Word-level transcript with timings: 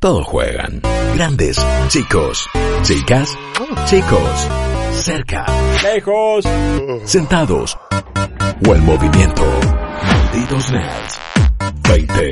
Todos 0.00 0.24
juegan. 0.28 0.80
Grandes, 1.16 1.56
chicos, 1.88 2.46
chicas, 2.82 3.36
chicos, 3.86 4.48
cerca, 4.92 5.44
Lejos. 5.82 6.44
sentados 7.04 7.76
o 8.64 8.74
en 8.76 8.84
movimiento. 8.84 9.42
Malditos 10.04 10.70
nerds. 10.70 11.18
20, 11.90 12.30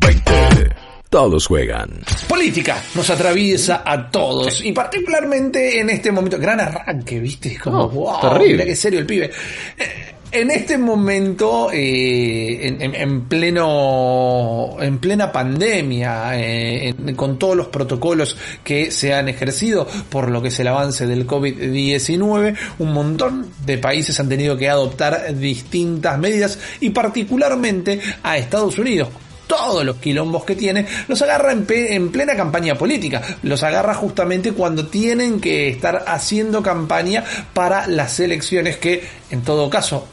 20. 0.00 0.76
Todos 1.10 1.48
juegan. 1.48 1.90
Política 2.28 2.80
nos 2.94 3.10
atraviesa 3.10 3.82
a 3.84 4.08
todos 4.12 4.64
y 4.64 4.70
particularmente 4.70 5.80
en 5.80 5.90
este 5.90 6.12
momento. 6.12 6.38
Gran 6.38 6.60
arranque, 6.60 7.18
¿viste? 7.18 7.54
Es 7.54 7.58
Como, 7.58 7.78
No, 7.78 7.88
wow, 7.88 8.20
terrible. 8.20 8.52
mira 8.52 8.64
qué 8.64 8.76
serio 8.76 9.00
el 9.00 9.06
pibe. 9.06 9.28
Eh, 9.76 10.14
En 10.30 10.50
este 10.50 10.76
momento, 10.76 11.70
eh, 11.72 12.66
en, 12.66 12.82
en- 12.82 12.94
en 12.94 13.20
pleno, 13.22 14.76
en 14.78 14.98
plena 14.98 15.32
pandemia, 15.32 16.32
eh, 16.38 16.94
con 17.16 17.38
todos 17.38 17.56
los 17.56 17.68
protocolos 17.68 18.36
que 18.62 18.90
se 18.90 19.14
han 19.14 19.28
ejercido 19.30 19.86
por 20.10 20.30
lo 20.30 20.42
que 20.42 20.48
es 20.48 20.60
el 20.60 20.68
avance 20.68 21.06
del 21.06 21.26
COVID-19, 21.26 22.56
un 22.78 22.92
montón 22.92 23.50
de 23.64 23.78
países 23.78 24.20
han 24.20 24.28
tenido 24.28 24.58
que 24.58 24.68
adoptar 24.68 25.34
distintas 25.34 26.18
medidas 26.18 26.58
y 26.80 26.90
particularmente 26.90 27.98
a 28.22 28.36
Estados 28.36 28.76
Unidos 28.78 29.08
todos 29.46 29.82
los 29.82 29.96
quilombos 29.96 30.44
que 30.44 30.54
tiene, 30.54 30.84
los 31.08 31.22
agarra 31.22 31.52
en 31.52 32.10
plena 32.10 32.36
campaña 32.36 32.74
política. 32.76 33.22
Los 33.42 33.62
agarra 33.62 33.94
justamente 33.94 34.52
cuando 34.52 34.88
tienen 34.88 35.40
que 35.40 35.70
estar 35.70 36.04
haciendo 36.06 36.62
campaña 36.62 37.24
para 37.54 37.86
las 37.86 38.20
elecciones 38.20 38.76
que, 38.76 39.02
en 39.30 39.40
todo 39.40 39.70
caso, 39.70 40.06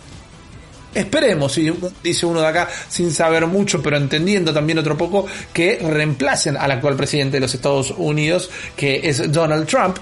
Esperemos, 0.96 1.60
dice 2.02 2.26
uno 2.26 2.40
de 2.40 2.48
acá 2.48 2.70
sin 2.88 3.12
saber 3.12 3.46
mucho, 3.48 3.84
pero 3.84 3.98
entendiendo 3.98 4.54
también 4.54 4.80
otro 4.80 4.98
poco, 4.98 5.28
que 5.52 5.78
reemplacen 5.78 6.56
al 6.56 6.72
actual 6.72 6.96
presidente 6.96 7.36
de 7.38 7.42
los 7.42 7.54
Estados 7.54 7.94
Unidos, 7.98 8.50
que 8.78 9.02
es 9.04 9.30
Donald 9.32 9.68
Trump, 9.68 9.98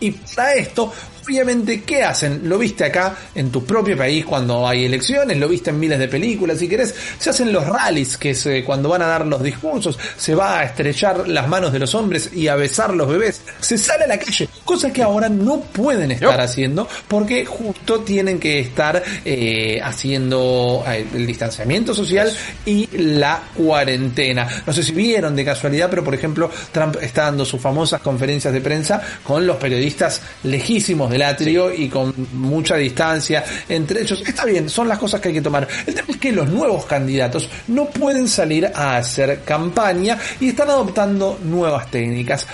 y 0.00 0.10
para 0.10 0.54
esto, 0.54 0.92
obviamente, 1.30 1.82
¿qué 1.82 2.02
hacen? 2.02 2.40
Lo 2.48 2.58
viste 2.58 2.84
acá 2.84 3.14
en 3.36 3.52
tu 3.52 3.64
propio 3.64 3.96
país 3.96 4.24
cuando 4.24 4.66
hay 4.66 4.84
elecciones, 4.86 5.36
lo 5.38 5.48
viste 5.48 5.70
en 5.70 5.78
miles 5.78 5.98
de 6.00 6.08
películas, 6.08 6.58
si 6.58 6.66
querés, 6.68 6.92
se 7.18 7.30
hacen 7.30 7.52
los 7.52 7.64
rallies, 7.66 8.16
que 8.16 8.30
es 8.30 8.44
eh, 8.46 8.64
cuando 8.66 8.88
van 8.88 9.02
a 9.02 9.06
dar 9.06 9.24
los 9.24 9.40
discursos, 9.40 9.96
se 10.16 10.34
va 10.34 10.58
a 10.58 10.64
estrechar 10.64 11.28
las 11.28 11.46
manos 11.48 11.72
de 11.72 11.78
los 11.78 11.94
hombres 11.94 12.30
y 12.34 12.48
a 12.48 12.56
besar 12.56 12.92
los 12.94 13.08
bebés, 13.08 13.42
se 13.60 13.78
sale 13.78 14.04
a 14.04 14.08
la 14.08 14.18
calle, 14.18 14.48
cosa 14.64 14.92
que 14.92 15.02
ahora 15.04 15.28
no 15.28 15.60
pueden 15.60 16.10
estar 16.10 16.36
No. 16.36 16.42
haciendo 16.42 16.88
porque 17.06 17.46
justo 17.46 18.00
tienen 18.00 18.40
que 18.40 18.58
estar 18.58 19.00
eh, 19.24 19.80
haciendo 19.82 20.82
eh, 20.88 21.06
el 21.14 21.26
distanciamiento 21.28 21.94
social 21.94 22.32
y 22.66 22.88
la 22.96 23.40
cuarentena. 23.56 24.48
No 24.66 24.72
sé 24.72 24.82
si 24.82 24.90
vieron 24.92 25.36
de 25.36 25.44
casualidad, 25.44 25.88
pero 25.90 26.02
por 26.02 26.14
ejemplo, 26.14 26.50
Trump 26.72 26.96
está 27.00 27.22
dando 27.24 27.44
sus 27.44 27.60
famosas 27.60 28.00
conferencias 28.00 28.52
de 28.52 28.60
prensa 28.60 29.00
con 29.22 29.46
los 29.46 29.56
periodistas 29.58 30.20
lejísimos 30.42 31.08
del 31.10 31.19
atrio 31.22 31.72
y 31.72 31.88
con 31.88 32.14
mucha 32.34 32.76
distancia 32.76 33.44
entre 33.68 34.02
ellos. 34.02 34.22
Está 34.26 34.44
bien, 34.44 34.68
son 34.68 34.88
las 34.88 34.98
cosas 34.98 35.20
que 35.20 35.28
hay 35.28 35.34
que 35.34 35.42
tomar. 35.42 35.66
El 35.86 35.94
tema 35.94 36.08
es 36.10 36.16
que 36.16 36.32
los 36.32 36.48
nuevos 36.48 36.86
candidatos 36.86 37.48
no 37.68 37.86
pueden 37.86 38.28
salir 38.28 38.70
a 38.74 38.96
hacer 38.96 39.42
campaña 39.44 40.18
y 40.40 40.48
están 40.48 40.70
adoptando 40.70 41.38
nuevas 41.42 41.90
técnicas. 41.90 42.46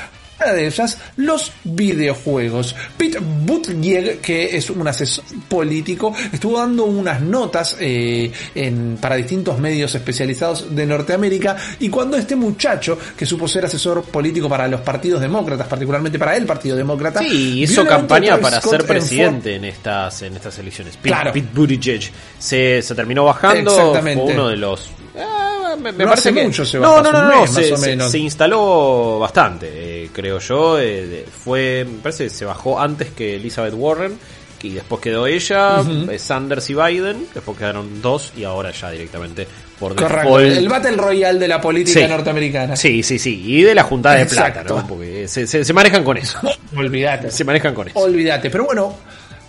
Una 0.46 0.54
de 0.54 0.66
ellas, 0.68 0.96
los 1.16 1.50
videojuegos. 1.64 2.76
Pete 2.96 3.18
Buttigieg, 3.20 4.20
que 4.20 4.56
es 4.56 4.70
un 4.70 4.86
asesor 4.86 5.24
político, 5.48 6.14
estuvo 6.32 6.58
dando 6.58 6.84
unas 6.84 7.20
notas 7.20 7.76
eh, 7.80 8.30
en, 8.54 8.96
para 9.00 9.16
distintos 9.16 9.58
medios 9.58 9.92
especializados 9.96 10.72
de 10.76 10.86
Norteamérica 10.86 11.56
y 11.80 11.88
cuando 11.88 12.16
este 12.16 12.36
muchacho, 12.36 12.96
que 13.16 13.26
supo 13.26 13.48
ser 13.48 13.64
asesor 13.64 14.04
político 14.04 14.48
para 14.48 14.68
los 14.68 14.82
partidos 14.82 15.20
demócratas, 15.20 15.66
particularmente 15.66 16.16
para 16.16 16.36
el 16.36 16.46
Partido 16.46 16.76
Demócrata, 16.76 17.18
Sí, 17.20 17.62
hizo 17.64 17.84
campaña 17.84 18.38
para 18.38 18.60
Scott 18.60 18.70
ser 18.70 18.80
en 18.82 18.86
presidente 18.86 19.56
en 19.56 19.64
estas, 19.64 20.22
en 20.22 20.36
estas 20.36 20.56
elecciones. 20.60 20.96
Pete, 20.96 21.08
Claro. 21.08 21.32
Pete 21.32 21.48
Buttigieg 21.52 22.02
se, 22.38 22.82
se 22.82 22.94
terminó 22.94 23.24
bajando. 23.24 23.68
Exactamente. 23.72 24.22
Fue 24.22 24.32
uno 24.34 24.48
de 24.48 24.56
los. 24.58 24.90
Ah, 25.18 25.74
me, 25.78 25.92
me 25.92 26.04
No 26.04 26.10
parece 26.10 26.28
hace 26.28 26.34
que 26.38 26.44
mucho 26.44 26.64
se 26.66 26.78
no, 26.78 26.90
bajó, 26.92 27.02
no, 27.04 27.12
no, 27.12 27.18
un 27.20 27.28
no, 27.34 27.40
mes, 27.40 27.50
se, 27.50 27.60
más 27.70 27.72
o 27.72 27.76
se- 27.82 27.90
menos. 27.90 28.10
se 28.10 28.18
instaló 28.18 29.18
bastante, 29.18 29.66
eh, 30.06 30.10
creo 30.12 30.38
yo. 30.38 30.78
eh, 30.78 31.06
de- 31.06 31.24
fue, 31.26 31.86
me 31.90 31.98
parece 31.98 32.24
que 32.24 32.30
se 32.30 32.44
bajó 32.44 32.80
antes 32.80 33.10
que 33.10 33.36
Elizabeth 33.36 33.74
Warren. 33.76 34.18
Y 34.62 34.70
después 34.70 35.00
quedó 35.02 35.26
ella, 35.26 35.82
eh, 36.10 36.18
Sanders 36.18 36.70
y 36.70 36.74
Biden. 36.74 37.26
Después 37.34 37.56
quedaron 37.58 38.00
dos 38.02 38.32
y 38.36 38.42
ahora 38.44 38.70
ya 38.72 38.90
directamente 38.90 39.46
por 39.78 39.94
Correcto. 39.94 40.40
El 40.40 40.68
Battle 40.68 40.96
Royale 40.96 41.38
de 41.38 41.46
la 41.46 41.60
política 41.60 42.00
Sí. 42.00 42.08
norteamericana. 42.08 42.74
Sí, 42.74 43.02
sí, 43.02 43.18
sí. 43.18 43.42
Y 43.46 43.62
de 43.62 43.74
la 43.74 43.82
juntada 43.84 44.16
de 44.16 44.26
plata. 44.26 44.64
¿no? 44.64 44.84
Porque 44.86 45.28
se, 45.28 45.46
se- 45.46 45.62
se 45.64 45.72
manejan 45.74 46.02
con 46.02 46.16
eso. 46.16 46.38
Olvídate. 46.76 47.30
Se 47.30 47.44
manejan 47.44 47.74
con 47.74 47.88
eso. 47.88 47.98
Olvídate. 48.00 48.48
Pero 48.50 48.64
bueno, 48.64 48.96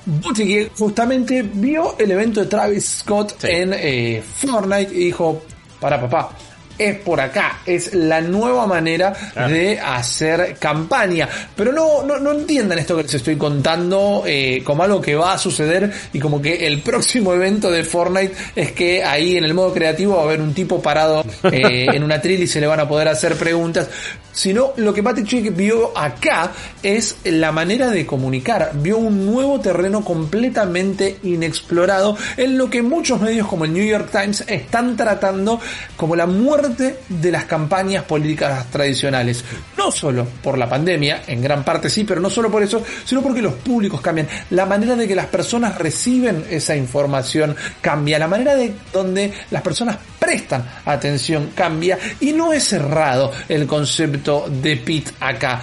Buttigieg 0.06 0.72
justamente 0.78 1.42
vio 1.54 1.96
el 1.98 2.12
evento 2.12 2.42
de 2.42 2.48
Travis 2.48 3.00
Scott 3.00 3.34
Sí. 3.40 3.48
en 3.50 3.74
eh, 3.74 4.22
Fortnite 4.46 4.94
y 4.94 5.06
dijo, 5.06 5.42
para 5.80 6.00
papá, 6.00 6.30
es 6.78 6.98
por 7.00 7.20
acá, 7.20 7.60
es 7.66 7.94
la 7.94 8.22
nueva 8.22 8.66
manera 8.68 9.14
Claro. 9.34 9.54
de 9.54 9.80
hacer 9.80 10.58
campaña. 10.60 11.28
Pero 11.56 11.72
no, 11.72 12.04
no, 12.04 12.20
no 12.20 12.32
entiendan 12.32 12.80
esto 12.80 12.96
que 12.96 13.04
les 13.04 13.14
estoy 13.14 13.36
contando 13.36 14.24
eh, 14.26 14.62
como 14.64 14.84
algo 14.84 15.02
que 15.02 15.16
va 15.16 15.34
a 15.34 15.38
suceder 15.38 15.92
y 16.14 16.20
como 16.20 16.42
que 16.42 16.68
el 16.68 16.82
próximo 16.82 17.34
evento 17.34 17.70
de 17.72 17.84
Fortnite 17.84 18.34
es 18.56 18.72
que 18.72 19.04
ahí 19.04 19.38
en 19.38 19.44
el 19.44 19.54
modo 19.54 19.74
creativo 19.74 20.16
va 20.16 20.22
a 20.22 20.26
haber 20.26 20.42
un 20.42 20.54
tipo 20.54 20.82
parado 20.82 21.24
eh, 21.44 21.88
en 21.94 22.04
una 22.04 22.22
tril 22.22 22.42
y 22.44 22.48
se 22.48 22.60
le 22.60 22.68
van 22.68 22.80
a 22.80 22.88
poder 22.88 23.08
hacer 23.08 23.36
preguntas. 23.36 23.90
Sino 24.32 24.74
lo 24.78 24.94
que 24.94 25.02
Patrick 25.02 25.26
Chick 25.28 25.56
vio 25.56 25.98
acá 25.98 26.52
es 26.84 27.18
la 27.24 27.52
manera 27.52 27.90
de 27.90 28.06
comunicar. 28.06 28.70
Vio 28.76 28.98
un 29.00 29.26
nuevo 29.26 29.60
terreno 29.60 30.04
completamente 30.06 31.18
inexplorado 31.24 32.16
en 32.38 32.56
lo 32.58 32.70
que 32.70 32.84
muchos 32.84 33.20
medios 33.20 33.48
como 33.48 33.66
el 33.66 33.74
New 33.74 33.84
York 33.84 34.10
Times 34.12 34.44
están 34.48 34.96
tratando 34.96 35.60
como 35.96 36.16
la 36.16 36.28
muerte 36.28 36.67
de 36.70 37.32
las 37.32 37.46
campañas 37.46 38.04
políticas 38.04 38.70
tradicionales. 38.72 39.44
No 39.78 39.92
solo 39.92 40.26
por 40.42 40.58
la 40.58 40.68
pandemia, 40.68 41.24
en 41.28 41.42
gran 41.42 41.64
parte 41.64 41.90
sí, 41.90 42.04
pero 42.04 42.20
no 42.20 42.30
solo 42.30 42.52
por 42.52 42.64
eso, 42.64 42.84
sino 43.06 43.22
porque 43.22 43.42
los 43.42 43.54
públicos 43.54 44.02
cambian. 44.02 44.28
La 44.52 44.66
manera 44.66 44.96
de 44.96 45.08
que 45.08 45.16
las 45.16 45.28
personas 45.28 45.78
reciben 45.78 46.46
esa 46.50 46.76
información 46.76 47.56
cambia. 47.82 48.20
La 48.20 48.28
manera 48.28 48.56
de 48.56 48.74
donde 48.92 49.32
las 49.52 49.62
personas 49.62 49.98
prestan 50.20 50.66
atención 50.86 51.52
cambia. 51.56 51.98
Y 52.20 52.34
no 52.34 52.54
es 52.54 52.64
cerrado 52.64 53.32
el 53.48 53.68
concepto 53.68 54.48
de 54.50 54.78
Pete 54.78 55.12
acá. 55.20 55.62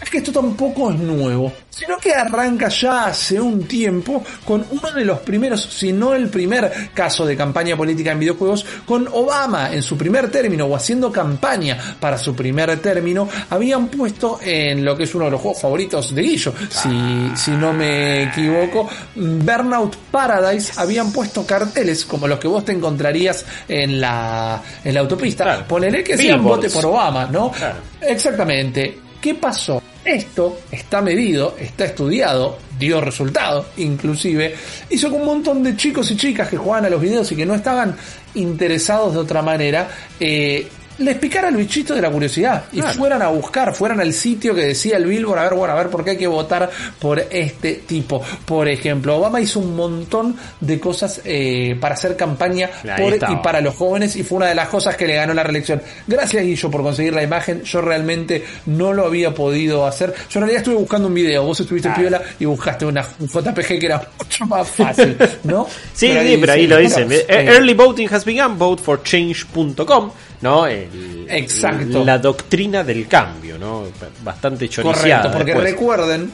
Es 0.00 0.10
que 0.10 0.18
esto 0.18 0.32
tampoco 0.32 0.90
es 0.90 0.98
nuevo, 0.98 1.52
sino 1.70 1.96
que 1.98 2.12
arranca 2.12 2.68
ya 2.68 3.06
hace 3.06 3.40
un 3.40 3.64
tiempo 3.64 4.22
con 4.44 4.64
uno 4.70 4.92
de 4.92 5.04
los 5.04 5.20
primeros, 5.20 5.62
si 5.62 5.92
no 5.92 6.14
el 6.14 6.28
primer 6.28 6.90
caso 6.94 7.24
de 7.24 7.36
campaña 7.36 7.76
política 7.76 8.12
en 8.12 8.18
videojuegos, 8.18 8.64
con 8.84 9.08
Obama 9.08 9.72
en 9.72 9.82
su 9.82 9.96
primer 9.96 10.30
término 10.30 10.66
o 10.66 10.76
haciendo 10.76 11.10
campaña 11.10 11.96
para 11.98 12.18
su 12.18 12.34
primer 12.34 12.78
término, 12.80 13.28
habían 13.50 13.88
puesto 13.88 14.38
en 14.42 14.84
lo 14.84 14.96
que 14.96 15.04
es 15.04 15.14
uno 15.14 15.26
de 15.26 15.30
los 15.32 15.40
juegos 15.40 15.60
favoritos 15.60 16.14
de 16.14 16.22
Guillo, 16.22 16.52
si, 16.68 17.32
si 17.34 17.50
no 17.52 17.72
me 17.72 18.24
equivoco, 18.24 18.88
Burnout 19.14 19.96
Paradise, 20.10 20.72
habían 20.76 21.10
puesto 21.12 21.46
carteles 21.46 22.04
como 22.04 22.28
los 22.28 22.38
que 22.38 22.48
vos 22.48 22.64
te 22.64 22.72
encontrarías 22.72 23.44
en 23.68 24.00
la, 24.00 24.62
en 24.84 24.94
la 24.94 25.00
autopista. 25.00 25.44
Claro. 25.44 25.64
Ponele 25.66 26.04
que 26.04 26.16
sean 26.16 26.38
Billboards. 26.38 26.62
vote 26.62 26.70
por 26.70 26.86
Obama, 26.86 27.26
¿no? 27.26 27.50
Claro. 27.50 27.76
Exactamente. 28.00 28.98
¿Qué 29.20 29.34
pasó? 29.34 29.82
Esto 30.06 30.60
está 30.70 31.02
medido, 31.02 31.56
está 31.58 31.86
estudiado, 31.86 32.58
dio 32.78 33.00
resultado, 33.00 33.66
inclusive. 33.78 34.54
Hizo 34.88 35.10
que 35.10 35.16
un 35.16 35.24
montón 35.24 35.64
de 35.64 35.76
chicos 35.76 36.08
y 36.12 36.16
chicas 36.16 36.48
que 36.48 36.56
jugaban 36.56 36.84
a 36.84 36.90
los 36.90 37.00
videos 37.00 37.32
y 37.32 37.36
que 37.36 37.44
no 37.44 37.56
estaban 37.56 37.96
interesados 38.34 39.14
de 39.14 39.18
otra 39.18 39.42
manera, 39.42 39.88
eh, 40.20 40.68
les 40.98 41.16
picara 41.18 41.48
el 41.48 41.56
bichito 41.56 41.94
de 41.94 42.00
la 42.00 42.10
curiosidad 42.10 42.64
y 42.72 42.80
Claro. 42.80 42.98
fueran 42.98 43.22
a 43.22 43.28
buscar, 43.28 43.74
fueran 43.74 44.00
al 44.00 44.12
sitio 44.12 44.54
que 44.54 44.66
decía 44.66 44.96
el 44.96 45.06
Billboard, 45.06 45.38
a 45.38 45.42
ver, 45.44 45.54
bueno, 45.54 45.74
a 45.74 45.76
ver 45.76 45.88
por 45.88 46.04
qué 46.04 46.10
hay 46.10 46.16
que 46.16 46.26
votar 46.26 46.70
por 46.98 47.18
este 47.18 47.74
tipo. 47.86 48.22
Por 48.44 48.68
ejemplo, 48.68 49.16
Obama 49.16 49.40
hizo 49.40 49.60
un 49.60 49.76
montón 49.76 50.36
de 50.60 50.80
cosas 50.80 51.20
eh, 51.24 51.76
para 51.80 51.94
hacer 51.94 52.16
campaña 52.16 52.70
por 52.96 53.14
y 53.14 53.36
para 53.42 53.60
los 53.60 53.74
jóvenes 53.74 54.16
y 54.16 54.22
fue 54.22 54.38
una 54.38 54.46
de 54.48 54.54
las 54.54 54.68
cosas 54.68 54.96
que 54.96 55.06
le 55.06 55.14
ganó 55.16 55.34
la 55.34 55.42
reelección. 55.42 55.82
Gracias 56.06 56.42
Guillo 56.42 56.70
por 56.70 56.82
conseguir 56.82 57.12
la 57.14 57.22
imagen, 57.22 57.62
yo 57.62 57.80
realmente 57.80 58.44
no 58.66 58.92
lo 58.92 59.06
había 59.06 59.34
podido 59.34 59.86
hacer. 59.86 60.14
Yo 60.30 60.38
en 60.38 60.42
realidad 60.42 60.58
estuve 60.62 60.76
buscando 60.76 61.08
un 61.08 61.14
video, 61.14 61.44
vos 61.44 61.60
estuviste 61.60 61.90
piola 61.90 62.20
y 62.38 62.44
buscaste 62.44 62.86
una 62.86 63.04
un 63.18 63.28
JPG 63.28 63.78
que 63.78 63.86
era 63.86 64.02
mucho 64.18 64.46
más 64.46 64.68
fácil, 64.68 65.16
¿no? 65.44 65.66
Sí, 65.94 66.08
sí, 66.26 66.36
pero 66.40 66.52
ahí 66.52 66.66
lo 66.66 66.78
dicen. 66.78 67.08
Early 67.28 67.74
voting 67.74 68.08
has 68.10 68.24
begun, 68.24 68.58
voteforchange.com, 68.58 70.10
¿no? 70.40 70.66
El- 70.66 71.26
Exacto. 71.28 72.04
La 72.04 72.18
doctrina 72.18 72.84
del 72.84 73.06
cambio, 73.08 73.58
¿no? 73.58 73.84
Bastante 74.22 74.68
choriciada. 74.68 75.22
Correcto, 75.22 75.36
porque 75.38 75.52
después. 75.52 75.70
recuerden 75.72 76.32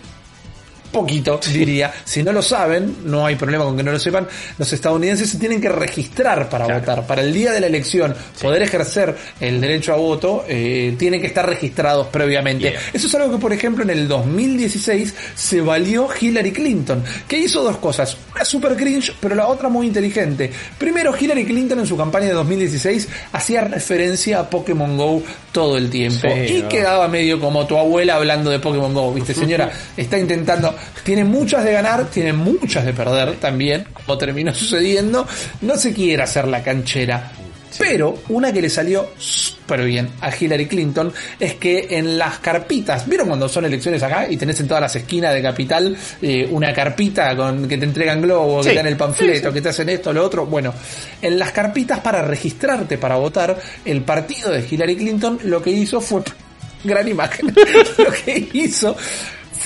poquito, 0.92 1.40
diría. 1.52 1.92
Si 2.04 2.22
no 2.22 2.32
lo 2.32 2.42
saben, 2.42 2.98
no 3.04 3.26
hay 3.26 3.36
problema 3.36 3.64
con 3.64 3.76
que 3.76 3.82
no 3.82 3.92
lo 3.92 3.98
sepan, 3.98 4.28
los 4.58 4.72
estadounidenses 4.72 5.30
se 5.30 5.38
tienen 5.38 5.60
que 5.60 5.68
registrar 5.68 6.48
para 6.48 6.66
votar. 6.66 7.06
Para 7.06 7.22
el 7.22 7.32
día 7.32 7.52
de 7.52 7.60
la 7.60 7.66
elección, 7.66 8.14
poder 8.40 8.62
ejercer 8.62 9.16
el 9.40 9.60
derecho 9.60 9.92
a 9.92 9.96
voto, 9.96 10.44
eh, 10.48 10.94
tienen 10.98 11.20
que 11.20 11.26
estar 11.26 11.48
registrados 11.48 12.08
previamente. 12.08 12.74
Eso 12.92 13.06
es 13.06 13.14
algo 13.14 13.32
que, 13.32 13.38
por 13.38 13.52
ejemplo, 13.52 13.82
en 13.82 13.90
el 13.90 14.06
2016 14.06 15.14
se 15.34 15.60
valió 15.60 16.08
Hillary 16.20 16.52
Clinton, 16.52 17.02
que 17.26 17.38
hizo 17.38 17.62
dos 17.62 17.78
cosas. 17.78 18.16
Una 18.34 18.44
super 18.44 18.76
cringe, 18.76 19.12
pero 19.20 19.34
la 19.34 19.46
otra 19.48 19.68
muy 19.68 19.86
inteligente. 19.86 20.50
Primero, 20.78 21.14
Hillary 21.18 21.44
Clinton 21.44 21.80
en 21.80 21.86
su 21.86 21.96
campaña 21.96 22.26
de 22.26 22.34
2016 22.34 23.08
hacía 23.32 23.62
referencia 23.62 24.40
a 24.40 24.50
Pokémon 24.50 24.96
Go 24.96 25.22
todo 25.50 25.76
el 25.76 25.90
tiempo. 25.90 26.28
y 26.28 26.62
quedaba 26.62 27.08
medio 27.08 27.40
como 27.40 27.66
tu 27.66 27.76
abuela 27.76 28.16
hablando 28.16 28.50
de 28.50 28.58
Pokémon 28.58 28.92
Go, 28.92 29.12
¿viste? 29.12 29.34
Señora, 29.42 29.72
está 29.96 30.18
intentando 30.18 30.74
tiene 31.04 31.24
muchas 31.24 31.64
de 31.64 31.72
ganar, 31.72 32.06
tiene 32.06 32.32
muchas 32.32 32.84
de 32.84 32.92
perder 32.92 33.36
también, 33.36 33.86
como 33.92 34.18
terminó 34.18 34.54
sucediendo. 34.54 35.26
No 35.60 35.76
se 35.76 35.92
quiere 35.92 36.22
hacer 36.22 36.48
la 36.48 36.62
canchera. 36.62 37.32
Pero 37.78 38.18
una 38.28 38.52
que 38.52 38.60
le 38.60 38.68
salió 38.68 39.10
súper 39.18 39.84
bien 39.84 40.10
a 40.20 40.30
Hillary 40.34 40.66
Clinton 40.66 41.12
es 41.38 41.54
que 41.54 41.86
en 41.90 42.18
las 42.18 42.38
carpitas, 42.38 43.08
¿vieron 43.08 43.28
cuando 43.28 43.48
son 43.48 43.64
elecciones 43.64 44.02
acá 44.02 44.26
y 44.28 44.36
tenés 44.36 44.60
en 44.60 44.68
todas 44.68 44.80
las 44.80 44.96
esquinas 44.96 45.32
de 45.32 45.42
capital 45.42 45.96
eh, 46.20 46.46
una 46.50 46.72
carpita 46.72 47.34
con 47.34 47.66
que 47.68 47.78
te 47.78 47.84
entregan 47.84 48.20
globo, 48.20 48.62
que 48.62 48.70
te 48.70 48.74
dan 48.74 48.86
el 48.86 48.96
panfleto, 48.96 49.52
que 49.52 49.60
te 49.60 49.70
hacen 49.70 49.88
esto, 49.88 50.12
lo 50.12 50.24
otro? 50.24 50.46
Bueno, 50.46 50.74
en 51.20 51.38
las 51.38 51.52
carpitas 51.52 52.00
para 52.00 52.22
registrarte 52.22 52.98
para 52.98 53.16
votar, 53.16 53.58
el 53.84 54.02
partido 54.02 54.50
de 54.50 54.66
Hillary 54.68 54.96
Clinton 54.96 55.38
lo 55.44 55.62
que 55.62 55.70
hizo 55.70 56.00
fue 56.00 56.22
gran 56.84 57.08
imagen. 57.08 57.54
lo 57.98 58.12
que 58.12 58.48
hizo 58.52 58.96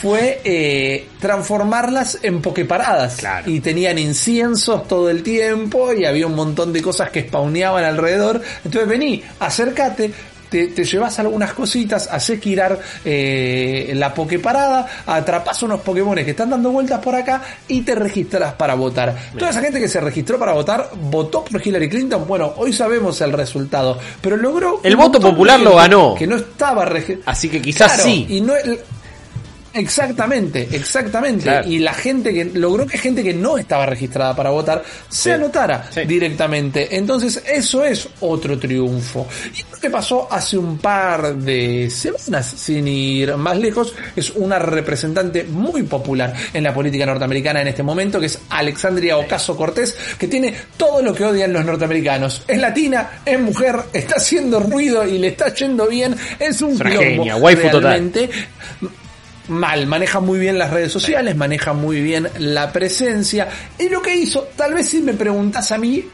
fue 0.01 0.41
eh, 0.45 1.09
transformarlas 1.21 2.19
en 2.23 2.43
pokeparadas. 2.43 3.19
Y 3.47 3.61
tenían 3.61 3.99
inciensos 3.99 4.87
todo 4.87 5.09
el 5.11 5.23
tiempo 5.23 5.93
y 5.93 6.05
había 6.05 6.27
un 6.27 6.35
montón 6.35 6.73
de 6.73 6.83
cosas 6.83 7.11
que 7.11 7.23
spawneaban 7.23 7.85
alrededor. 7.85 8.41
Entonces 8.65 8.89
vení, 8.89 9.23
acércate, 9.41 10.13
te, 10.49 10.85
llevas 10.85 11.19
algunas 11.19 11.53
cositas, 11.53 12.09
haces 12.11 12.41
girar 12.41 12.79
eh, 13.05 13.93
la 13.95 14.15
pokeparada, 14.15 14.87
atrapas 15.07 15.63
unos 15.63 15.81
Pokémon 15.81 16.15
que 16.17 16.31
están 16.31 16.51
dando 16.51 16.71
vueltas 16.71 17.01
por 17.01 17.15
acá 17.15 17.43
y 17.69 17.83
te 17.83 17.95
registras 17.95 18.55
para 18.55 18.75
votar. 18.75 19.15
Toda 19.39 19.51
esa 19.51 19.61
gente 19.61 19.81
que 19.81 19.89
se 19.89 20.01
registró 20.01 20.39
para 20.39 20.53
votar 20.53 20.91
votó 20.95 21.45
por 21.45 21.67
Hillary 21.67 21.89
Clinton. 21.89 22.27
Bueno, 22.27 22.55
hoy 22.57 22.73
sabemos 22.73 23.21
el 23.21 23.33
resultado, 23.33 23.99
pero 24.21 24.37
logró. 24.37 24.81
El 24.83 24.97
voto 24.97 25.21
popular 25.21 25.61
lo 25.61 25.77
ganó. 25.77 26.15
Que 26.15 26.27
no 26.27 26.37
estaba 26.37 26.87
Así 27.25 27.49
que 27.49 27.61
quizás 27.61 28.03
sí. 28.03 28.27
Y 28.29 28.41
no, 28.41 28.55
Exactamente, 29.77 30.69
exactamente. 30.73 31.63
Y 31.67 31.79
la 31.79 31.93
gente 31.93 32.33
que 32.33 32.47
logró 32.47 32.87
que 32.87 32.97
gente 32.97 33.23
que 33.23 33.35
no 33.35 33.59
estaba 33.59 33.85
registrada 33.85 34.35
para 34.35 34.51
votar 34.51 34.83
se 35.09 35.35
anotara 35.35 35.91
directamente. 36.07 36.97
Entonces, 36.97 37.43
eso 37.47 37.85
es 37.85 38.09
otro 38.21 38.59
triunfo. 38.59 39.27
Y 39.55 39.71
lo 39.71 39.79
que 39.79 39.91
pasó 39.91 40.29
hace 40.31 40.57
un 40.57 40.79
par 40.79 41.37
de 41.37 41.91
semanas, 41.91 42.47
sin 42.57 42.89
ir 42.89 43.37
más 43.37 43.59
lejos, 43.59 43.95
es 44.15 44.31
una 44.31 44.59
representante 44.59 45.45
muy 45.45 45.83
popular 45.83 46.33
en 46.53 46.65
la 46.65 46.73
política 46.73 47.05
norteamericana 47.05 47.61
en 47.61 47.69
este 47.69 47.83
momento, 47.83 48.19
que 48.19 48.27
es 48.27 48.39
Alexandria 48.49 49.19
Ocasio 49.19 49.57
Cortés, 49.57 49.95
que 50.19 50.27
tiene 50.27 50.55
todo 50.77 51.03
lo 51.03 51.13
que 51.13 51.25
odian 51.25 51.53
los 51.53 51.65
norteamericanos. 51.65 52.45
Es 52.49 52.59
latina, 52.59 53.21
es 53.25 53.39
mujer, 53.39 53.77
está 53.93 54.17
haciendo 54.17 54.61
ruido 54.61 55.07
y 55.07 55.19
le 55.19 55.29
está 55.29 55.53
yendo 55.55 55.87
bien. 55.87 56.17
Es 56.39 56.63
un. 56.63 56.79
Realmente 56.79 58.31
mal, 59.49 59.87
maneja 59.87 60.21
muy 60.21 60.39
bien 60.39 60.59
las 60.59 60.71
redes 60.71 60.93
sociales, 60.93 61.37
maneja 61.37 61.73
muy 61.73 62.01
bien 62.01 62.29
la 62.39 62.73
presencia. 62.73 63.49
Y 63.79 63.89
lo 63.89 64.03
que 64.03 64.15
hizo, 64.15 64.49
tal 64.57 64.75
vez 64.75 64.89
si 64.89 65.01
me 65.01 65.15
preguntas 65.15 65.73
a 65.73 65.79
mí, 65.79 66.05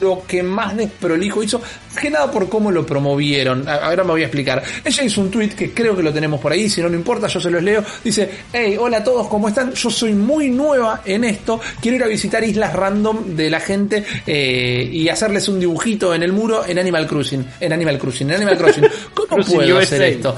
lo 0.00 0.22
que 0.26 0.42
más 0.42 0.76
desprolijo 0.76 1.42
hizo, 1.42 1.60
que 2.00 2.10
nada 2.10 2.30
por 2.30 2.48
cómo 2.48 2.70
lo 2.70 2.84
promovieron. 2.86 3.68
Ahora 3.68 4.02
me 4.02 4.10
voy 4.10 4.22
a 4.22 4.26
explicar. 4.26 4.62
Ella 4.84 5.04
hizo 5.04 5.20
un 5.20 5.30
tweet 5.30 5.50
que 5.50 5.72
creo 5.72 5.94
que 5.94 6.02
lo 6.02 6.12
tenemos 6.12 6.40
por 6.40 6.52
ahí, 6.52 6.68
si 6.68 6.80
no, 6.80 6.88
no 6.88 6.96
importa, 6.96 7.26
yo 7.26 7.40
se 7.40 7.50
los 7.50 7.62
leo. 7.62 7.84
Dice, 8.02 8.28
hey, 8.52 8.76
hola 8.78 8.98
a 8.98 9.04
todos, 9.04 9.28
¿cómo 9.28 9.48
están? 9.48 9.72
Yo 9.72 9.90
soy 9.90 10.14
muy 10.14 10.50
nueva 10.50 11.02
en 11.04 11.24
esto, 11.24 11.60
quiero 11.80 11.98
ir 11.98 12.04
a 12.04 12.06
visitar 12.06 12.42
islas 12.42 12.72
random 12.72 13.36
de 13.36 13.50
la 13.50 13.60
gente 13.60 14.04
eh, 14.26 14.88
y 14.90 15.08
hacerles 15.08 15.48
un 15.48 15.60
dibujito 15.60 16.14
en 16.14 16.22
el 16.22 16.32
muro 16.32 16.64
en 16.66 16.78
Animal 16.78 17.06
Crossing. 17.06 17.46
En 17.60 17.72
Animal 17.72 17.98
Crossing, 17.98 18.28
en 18.30 18.36
Animal 18.36 18.56
Crossing. 18.56 18.84
¿Cómo 19.14 19.44
puedo 19.44 19.78
hacer 19.78 20.02
esto? 20.02 20.34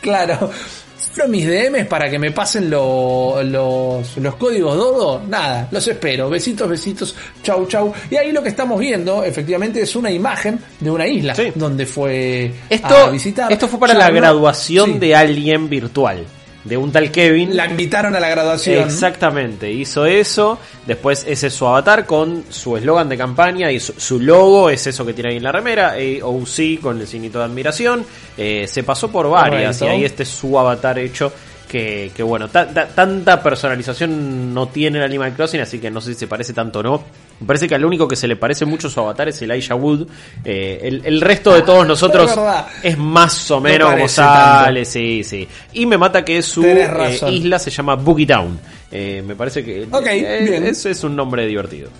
Claro 0.00 0.50
mis 1.26 1.46
DMs 1.46 1.86
para 1.86 2.10
que 2.10 2.18
me 2.18 2.30
pasen 2.30 2.70
los, 2.70 3.44
los 3.44 4.34
códigos 4.36 4.76
Dodo, 4.76 5.22
nada, 5.26 5.68
los 5.70 5.88
espero. 5.88 6.28
Besitos, 6.30 6.68
besitos, 6.68 7.14
chau, 7.42 7.66
chau. 7.66 7.92
Y 8.10 8.16
ahí 8.16 8.30
lo 8.30 8.42
que 8.42 8.50
estamos 8.50 8.78
viendo, 8.78 9.24
efectivamente, 9.24 9.80
es 9.80 9.96
una 9.96 10.10
imagen 10.10 10.60
de 10.78 10.90
una 10.90 11.06
isla 11.06 11.34
donde 11.54 11.86
fue 11.86 12.52
esto, 12.68 12.94
a 12.94 13.10
visitar. 13.10 13.50
Esto 13.50 13.66
fue 13.66 13.80
para 13.80 13.94
la 13.94 14.10
graduación 14.10 15.00
de 15.00 15.16
alguien 15.16 15.68
virtual 15.68 16.26
de 16.64 16.76
un 16.76 16.92
tal 16.92 17.10
Kevin. 17.10 17.56
La 17.56 17.66
invitaron 17.66 18.14
a 18.14 18.20
la 18.20 18.28
graduación. 18.28 18.84
Exactamente, 18.84 19.70
hizo 19.70 20.06
eso. 20.06 20.58
Después 20.86 21.24
ese 21.28 21.48
es 21.48 21.54
su 21.54 21.66
avatar 21.66 22.06
con 22.06 22.44
su 22.48 22.76
eslogan 22.76 23.08
de 23.08 23.16
campaña 23.16 23.70
y 23.70 23.80
su, 23.80 24.20
logo 24.20 24.70
es 24.70 24.86
eso 24.86 25.04
que 25.04 25.12
tiene 25.12 25.30
ahí 25.30 25.36
en 25.36 25.42
la 25.42 25.52
remera, 25.52 25.94
AOC 25.94 26.80
con 26.80 27.00
el 27.00 27.06
signito 27.06 27.38
de 27.38 27.44
admiración. 27.44 28.04
Eh, 28.36 28.66
se 28.68 28.82
pasó 28.82 29.10
por 29.10 29.28
varias 29.28 29.80
y 29.82 29.86
ahí 29.86 30.04
este 30.04 30.22
es 30.22 30.28
su 30.28 30.58
avatar 30.58 30.98
hecho 30.98 31.32
que, 31.68 32.10
que 32.14 32.22
bueno, 32.22 32.48
tanta 32.48 33.42
personalización 33.42 34.54
no 34.54 34.68
tiene 34.68 34.98
el 34.98 35.04
Animal 35.04 35.34
Crossing, 35.34 35.60
así 35.60 35.78
que 35.78 35.90
no 35.90 36.00
sé 36.00 36.14
si 36.14 36.20
se 36.20 36.26
parece 36.26 36.52
tanto 36.52 36.80
o 36.80 36.82
no. 36.82 37.04
Me 37.40 37.46
parece 37.46 37.68
que 37.68 37.74
al 37.74 37.84
único 37.84 38.08
que 38.08 38.16
se 38.16 38.26
le 38.26 38.36
parece 38.36 38.64
mucho 38.64 38.90
su 38.90 39.00
avatar 39.00 39.28
es 39.28 39.40
Elijah 39.42 39.74
Wood. 39.74 40.08
Eh, 40.44 40.80
el, 40.82 41.02
el, 41.04 41.20
resto 41.20 41.54
de 41.54 41.62
todos 41.62 41.86
nosotros 41.86 42.36
es, 42.82 42.98
más 42.98 43.50
o 43.50 43.60
menos 43.60 43.92
como 43.92 44.08
sale, 44.08 44.84
sí, 44.84 45.22
sí. 45.22 45.46
Y 45.74 45.86
me 45.86 45.96
mata 45.96 46.24
que 46.24 46.42
su 46.42 46.64
eh, 46.64 47.20
isla 47.30 47.58
se 47.58 47.70
llama 47.70 47.94
Boogie 47.94 48.26
Town. 48.26 48.58
Eh, 48.90 49.22
me 49.26 49.36
parece 49.36 49.64
que 49.64 49.86
okay, 49.90 50.20
Ese 50.22 50.90
es 50.90 51.04
un 51.04 51.14
nombre 51.14 51.46
divertido. 51.46 51.90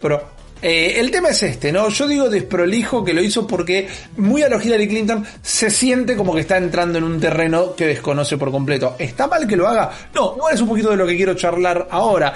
Pero 0.00 0.22
eh, 0.62 0.94
el 0.98 1.10
tema 1.10 1.30
es 1.30 1.42
este, 1.42 1.72
¿no? 1.72 1.88
Yo 1.88 2.06
digo 2.06 2.28
desprolijo 2.28 3.02
que 3.02 3.14
lo 3.14 3.22
hizo 3.22 3.46
porque 3.46 3.88
muy 4.16 4.42
a 4.42 4.48
lo 4.48 4.60
Hillary 4.60 4.88
Clinton 4.88 5.24
se 5.42 5.70
siente 5.70 6.16
como 6.16 6.34
que 6.34 6.40
está 6.40 6.58
entrando 6.58 6.98
en 6.98 7.04
un 7.04 7.18
terreno 7.18 7.74
que 7.74 7.86
desconoce 7.86 8.36
por 8.36 8.50
completo. 8.50 8.96
¿Está 8.98 9.26
mal 9.26 9.46
que 9.46 9.56
lo 9.56 9.66
haga? 9.66 9.90
No, 10.14 10.34
igual 10.36 10.54
es 10.54 10.60
un 10.60 10.68
poquito 10.68 10.90
de 10.90 10.96
lo 10.96 11.06
que 11.06 11.16
quiero 11.16 11.34
charlar 11.34 11.88
ahora. 11.90 12.34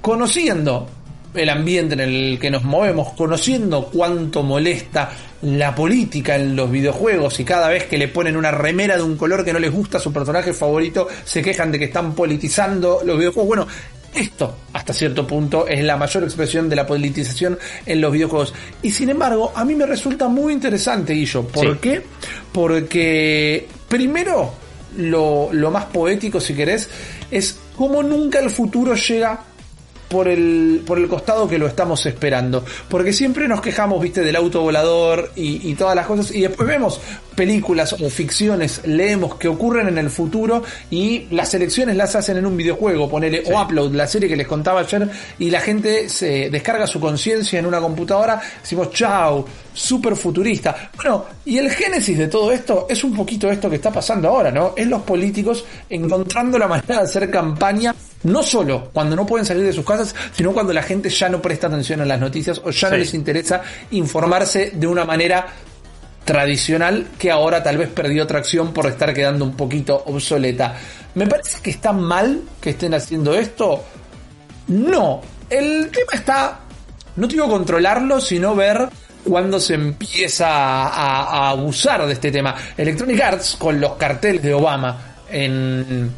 Conociendo 0.00 0.88
el 1.36 1.50
ambiente 1.50 1.94
en 1.94 2.00
el 2.00 2.38
que 2.40 2.50
nos 2.50 2.64
movemos, 2.64 3.12
conociendo 3.14 3.86
cuánto 3.92 4.42
molesta 4.42 5.10
la 5.42 5.74
política 5.74 6.36
en 6.36 6.56
los 6.56 6.70
videojuegos 6.70 7.38
y 7.40 7.44
cada 7.44 7.68
vez 7.68 7.84
que 7.84 7.98
le 7.98 8.08
ponen 8.08 8.36
una 8.36 8.50
remera 8.50 8.96
de 8.96 9.02
un 9.02 9.16
color 9.16 9.44
que 9.44 9.52
no 9.52 9.58
les 9.58 9.72
gusta 9.72 9.98
a 9.98 10.00
su 10.00 10.12
personaje 10.12 10.52
favorito, 10.52 11.08
se 11.24 11.42
quejan 11.42 11.70
de 11.70 11.78
que 11.78 11.84
están 11.86 12.14
politizando 12.14 13.00
los 13.04 13.18
videojuegos. 13.18 13.48
Bueno, 13.48 13.66
esto, 14.14 14.56
hasta 14.72 14.92
cierto 14.92 15.26
punto, 15.26 15.66
es 15.68 15.84
la 15.84 15.96
mayor 15.96 16.24
expresión 16.24 16.68
de 16.68 16.76
la 16.76 16.86
politización 16.86 17.58
en 17.84 18.00
los 18.00 18.12
videojuegos. 18.12 18.54
Y 18.82 18.90
sin 18.90 19.10
embargo, 19.10 19.52
a 19.54 19.64
mí 19.64 19.74
me 19.74 19.84
resulta 19.86 20.28
muy 20.28 20.54
interesante, 20.54 21.12
Guillo. 21.12 21.46
¿Por 21.46 21.78
qué? 21.78 22.02
Porque, 22.52 23.68
primero, 23.88 24.54
lo, 24.96 25.50
lo 25.52 25.70
más 25.70 25.84
poético, 25.86 26.40
si 26.40 26.54
querés, 26.54 26.88
es 27.30 27.58
cómo 27.76 28.02
nunca 28.02 28.40
el 28.40 28.48
futuro 28.50 28.94
llega 28.94 29.40
por 30.08 30.28
el, 30.28 30.82
por 30.86 30.98
el 30.98 31.08
costado 31.08 31.48
que 31.48 31.58
lo 31.58 31.66
estamos 31.66 32.04
esperando. 32.06 32.64
Porque 32.88 33.12
siempre 33.12 33.48
nos 33.48 33.60
quejamos, 33.60 34.00
viste, 34.00 34.22
del 34.22 34.36
auto 34.36 34.62
volador 34.62 35.32
y, 35.34 35.74
todas 35.74 35.94
las 35.94 36.06
cosas. 36.06 36.34
Y 36.34 36.40
después 36.40 36.68
vemos 36.68 37.00
películas 37.34 37.92
o 37.92 38.08
ficciones, 38.08 38.80
leemos 38.86 39.34
que 39.34 39.46
ocurren 39.48 39.88
en 39.88 39.98
el 39.98 40.08
futuro 40.08 40.62
y 40.90 41.26
las 41.30 41.52
elecciones 41.52 41.94
las 41.94 42.16
hacen 42.16 42.38
en 42.38 42.46
un 42.46 42.56
videojuego, 42.56 43.10
ponele, 43.10 43.42
o 43.46 43.62
Upload, 43.62 43.92
la 43.92 44.06
serie 44.06 44.28
que 44.28 44.36
les 44.36 44.46
contaba 44.46 44.80
ayer, 44.80 45.06
y 45.38 45.50
la 45.50 45.60
gente 45.60 46.08
se 46.08 46.48
descarga 46.48 46.86
su 46.86 46.98
conciencia 46.98 47.58
en 47.58 47.66
una 47.66 47.78
computadora, 47.78 48.40
decimos, 48.62 48.90
chau, 48.90 49.44
super 49.74 50.16
futurista. 50.16 50.90
Bueno, 50.96 51.26
y 51.44 51.58
el 51.58 51.70
génesis 51.70 52.16
de 52.16 52.28
todo 52.28 52.50
esto 52.52 52.86
es 52.88 53.04
un 53.04 53.14
poquito 53.14 53.50
esto 53.50 53.68
que 53.68 53.76
está 53.76 53.92
pasando 53.92 54.28
ahora, 54.28 54.50
¿no? 54.50 54.72
Es 54.74 54.86
los 54.86 55.02
políticos 55.02 55.64
encontrando 55.90 56.58
la 56.58 56.68
manera 56.68 56.96
de 56.96 57.02
hacer 57.02 57.30
campaña 57.30 57.94
no 58.22 58.42
solo 58.42 58.90
cuando 58.92 59.16
no 59.16 59.26
pueden 59.26 59.46
salir 59.46 59.64
de 59.64 59.72
sus 59.72 59.84
casas, 59.84 60.14
sino 60.32 60.52
cuando 60.52 60.72
la 60.72 60.82
gente 60.82 61.08
ya 61.08 61.28
no 61.28 61.40
presta 61.40 61.66
atención 61.66 62.00
a 62.00 62.04
las 62.04 62.20
noticias 62.20 62.60
o 62.64 62.70
ya 62.70 62.90
no 62.90 62.96
les 62.96 63.14
interesa 63.14 63.62
informarse 63.90 64.72
de 64.74 64.86
una 64.86 65.04
manera 65.04 65.46
tradicional 66.24 67.06
que 67.18 67.30
ahora 67.30 67.62
tal 67.62 67.78
vez 67.78 67.88
perdió 67.88 68.26
tracción 68.26 68.72
por 68.72 68.86
estar 68.86 69.14
quedando 69.14 69.44
un 69.44 69.56
poquito 69.56 70.02
obsoleta. 70.06 70.74
¿Me 71.14 71.26
parece 71.26 71.62
que 71.62 71.70
está 71.70 71.92
mal 71.92 72.42
que 72.60 72.70
estén 72.70 72.94
haciendo 72.94 73.34
esto? 73.34 73.84
No. 74.68 75.22
El 75.48 75.88
tema 75.90 76.12
está, 76.14 76.60
no 77.14 77.28
digo 77.28 77.48
controlarlo, 77.48 78.20
sino 78.20 78.56
ver 78.56 78.88
cuando 79.24 79.60
se 79.60 79.74
empieza 79.74 80.48
a, 80.48 80.88
a 80.88 81.50
abusar 81.50 82.04
de 82.06 82.12
este 82.12 82.32
tema. 82.32 82.56
Electronic 82.76 83.20
Arts 83.20 83.56
con 83.56 83.80
los 83.80 83.92
carteles 83.92 84.42
de 84.42 84.52
Obama 84.52 84.98
en 85.30 86.10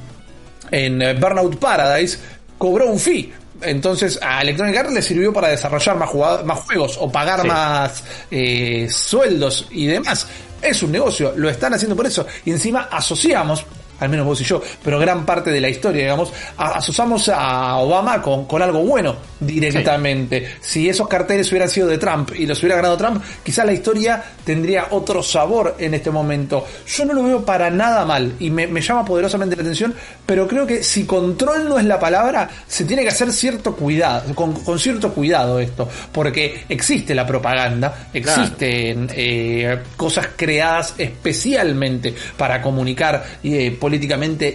en 0.70 1.02
eh, 1.02 1.14
Burnout 1.14 1.56
Paradise 1.58 2.18
cobró 2.56 2.86
un 2.90 2.98
fee. 2.98 3.32
Entonces 3.60 4.18
a 4.22 4.42
Electronic 4.42 4.76
Arts 4.76 4.92
le 4.92 5.02
sirvió 5.02 5.32
para 5.32 5.48
desarrollar 5.48 5.96
más, 5.96 6.10
más 6.44 6.58
juegos 6.60 6.96
o 7.00 7.10
pagar 7.10 7.44
más 7.46 8.04
eh, 8.30 8.88
sueldos 8.90 9.66
y 9.70 9.86
demás. 9.86 10.26
Es 10.62 10.82
un 10.82 10.92
negocio, 10.92 11.32
lo 11.36 11.48
están 11.48 11.74
haciendo 11.74 11.96
por 11.96 12.06
eso. 12.06 12.26
Y 12.44 12.50
encima 12.50 12.88
asociamos 12.90 13.64
al 14.00 14.08
menos 14.08 14.26
vos 14.26 14.40
y 14.40 14.44
yo, 14.44 14.60
pero 14.82 14.98
gran 14.98 15.24
parte 15.26 15.50
de 15.50 15.60
la 15.60 15.68
historia, 15.68 16.02
digamos, 16.02 16.32
asociamos 16.56 17.28
a 17.28 17.76
Obama 17.76 18.20
con, 18.22 18.46
con 18.46 18.62
algo 18.62 18.80
bueno 18.80 19.16
directamente. 19.40 20.56
Si 20.60 20.88
esos 20.88 21.08
carteles 21.08 21.50
hubieran 21.50 21.68
sido 21.68 21.88
de 21.88 21.98
Trump 21.98 22.30
y 22.36 22.46
los 22.46 22.58
hubiera 22.60 22.76
ganado 22.76 22.96
Trump, 22.96 23.22
quizás 23.42 23.66
la 23.66 23.72
historia 23.72 24.22
tendría 24.44 24.88
otro 24.90 25.22
sabor 25.22 25.76
en 25.78 25.94
este 25.94 26.10
momento. 26.10 26.64
Yo 26.86 27.04
no 27.04 27.12
lo 27.12 27.22
veo 27.22 27.44
para 27.44 27.70
nada 27.70 28.04
mal 28.04 28.34
y 28.38 28.50
me, 28.50 28.80
llama 28.80 29.04
poderosamente 29.04 29.56
la 29.56 29.62
atención, 29.62 29.94
pero 30.24 30.46
creo 30.46 30.66
que 30.66 30.82
si 30.82 31.04
control 31.04 31.68
no 31.68 31.78
es 31.78 31.84
la 31.84 31.98
palabra, 31.98 32.48
se 32.66 32.84
tiene 32.84 33.02
que 33.02 33.08
hacer 33.08 33.32
cierto 33.32 33.74
cuidado, 33.74 34.34
con, 34.34 34.78
cierto 34.78 35.12
cuidado 35.12 35.58
esto, 35.58 35.88
porque 36.12 36.64
existe 36.68 37.14
la 37.14 37.26
propaganda, 37.26 38.08
existen 38.12 39.10
eh, 39.14 39.78
cosas 39.96 40.28
creadas 40.36 40.94
especialmente 40.98 42.14
para 42.36 42.62
comunicar 42.62 43.24
eh, 43.42 43.76
políticamente 43.78 43.87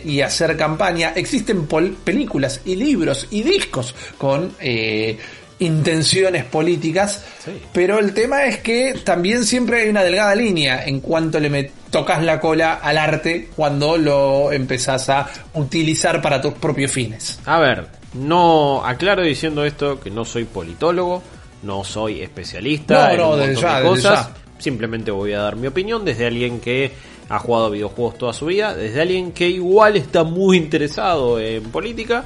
y 0.06 0.22
hacer 0.22 0.56
campaña. 0.58 1.13
Existen 1.16 1.68
películas 2.04 2.62
y 2.66 2.75
libros 2.75 3.28
y 3.32 3.44
discos 3.44 3.96
con 4.18 4.54
eh, 4.60 5.18
intenciones 5.60 6.46
políticas, 6.46 7.24
pero 7.72 8.00
el 8.00 8.13
tema 8.13 8.46
es 8.46 8.60
que 8.60 8.96
también 9.04 9.46
siempre 9.46 9.82
hay 9.82 9.90
una 9.90 10.04
delgada 10.04 10.36
línea 10.36 10.86
en 10.86 11.00
cuanto 11.00 11.40
le 11.40 11.72
tocas 11.90 12.24
la 12.24 12.40
cola 12.40 12.75
al 12.75 12.98
arte 12.98 13.50
cuando 13.56 13.98
lo 13.98 14.52
empezás 14.52 15.10
a 15.10 15.30
utilizar 15.54 16.22
para 16.22 16.42
tus 16.42 16.54
propios 16.54 16.92
fines. 16.92 17.40
A 17.46 17.60
ver, 17.60 17.88
no 18.13 18.86
aclaro 18.86 19.24
diciendo 19.24 19.63
esto 19.63 20.00
que 20.00 20.10
no 20.10 20.25
soy 20.25 20.46
politólogo, 20.46 21.24
no 21.63 21.84
soy 21.84 22.22
especialista 22.22 23.13
en 23.13 23.22
un 23.22 23.28
montón 23.28 23.56
de 23.56 23.82
cosas. 23.82 24.30
Simplemente 24.58 25.12
voy 25.12 25.34
a 25.34 25.40
dar 25.40 25.56
mi 25.56 25.68
opinión 25.68 26.06
desde 26.06 26.28
alguien 26.28 26.60
que 26.60 26.92
ha 27.34 27.40
jugado 27.40 27.72
videojuegos 27.72 28.18
toda 28.18 28.32
su 28.32 28.46
vida, 28.46 28.75
desde 28.75 29.02
alguien 29.02 29.32
que 29.32 29.50
igual 29.50 29.98
está 29.98 30.24
muy 30.24 30.58
interesado 30.58 31.40
en 31.40 31.63
política. 31.63 32.25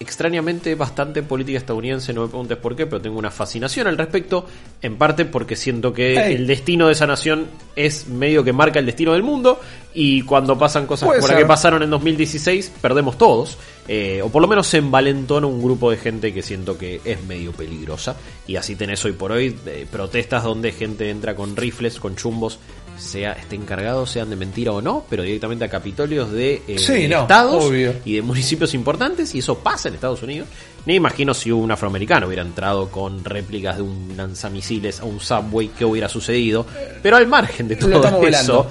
Extrañamente 0.00 0.76
bastante 0.76 1.24
política 1.24 1.58
estadounidense, 1.58 2.12
no 2.14 2.22
me 2.22 2.28
preguntes 2.28 2.56
por 2.56 2.76
qué, 2.76 2.86
pero 2.86 3.02
tengo 3.02 3.18
una 3.18 3.32
fascinación 3.32 3.88
al 3.88 3.98
respecto, 3.98 4.46
en 4.80 4.96
parte 4.96 5.24
porque 5.24 5.56
siento 5.56 5.92
que 5.92 6.14
el 6.32 6.46
destino 6.46 6.86
de 6.86 6.92
esa 6.92 7.06
nación 7.06 7.48
es 7.74 8.06
medio 8.06 8.44
que 8.44 8.52
marca 8.52 8.78
el 8.78 8.86
destino 8.86 9.12
del 9.12 9.24
mundo 9.24 9.60
y 9.92 10.22
cuando 10.22 10.56
pasan 10.56 10.86
cosas 10.86 11.08
como 11.08 11.26
las 11.26 11.36
que 11.36 11.44
pasaron 11.44 11.82
en 11.82 11.90
2016, 11.90 12.72
perdemos 12.80 13.18
todos, 13.18 13.58
eh, 13.88 14.22
o 14.22 14.28
por 14.30 14.40
lo 14.40 14.46
menos 14.46 14.68
se 14.68 14.78
envalentona 14.78 15.48
un 15.48 15.60
grupo 15.60 15.90
de 15.90 15.96
gente 15.96 16.32
que 16.32 16.42
siento 16.42 16.78
que 16.78 17.00
es 17.04 17.22
medio 17.24 17.50
peligrosa. 17.52 18.16
Y 18.46 18.54
así 18.54 18.76
tenés 18.76 19.04
hoy 19.04 19.12
por 19.12 19.32
hoy 19.32 19.54
eh, 19.66 19.86
protestas 19.90 20.44
donde 20.44 20.70
gente 20.70 21.10
entra 21.10 21.34
con 21.34 21.56
rifles, 21.56 21.98
con 21.98 22.14
chumbos 22.14 22.60
sea 22.98 23.32
estén 23.32 23.64
cargados, 23.64 24.10
sean 24.10 24.28
de 24.28 24.36
mentira 24.36 24.72
o 24.72 24.82
no, 24.82 25.04
pero 25.08 25.22
directamente 25.22 25.64
a 25.64 25.68
capitolios 25.68 26.30
de 26.32 26.62
eh, 26.66 27.08
estados 27.10 27.72
y 28.04 28.14
de 28.14 28.22
municipios 28.22 28.74
importantes, 28.74 29.34
y 29.34 29.38
eso 29.38 29.58
pasa 29.58 29.88
en 29.88 29.94
Estados 29.94 30.22
Unidos. 30.22 30.48
Ni 30.86 30.94
imagino 30.94 31.34
si 31.34 31.50
un 31.50 31.70
afroamericano 31.70 32.26
hubiera 32.26 32.42
entrado 32.42 32.90
con 32.90 33.24
réplicas 33.24 33.76
de 33.76 33.82
un 33.82 34.14
lanzamisiles 34.16 35.00
a 35.00 35.04
un 35.04 35.20
subway, 35.20 35.68
qué 35.68 35.84
hubiera 35.84 36.08
sucedido. 36.08 36.66
Pero 37.02 37.16
al 37.16 37.26
margen 37.26 37.68
de 37.68 37.76
todo 37.76 38.26
eso, 38.26 38.66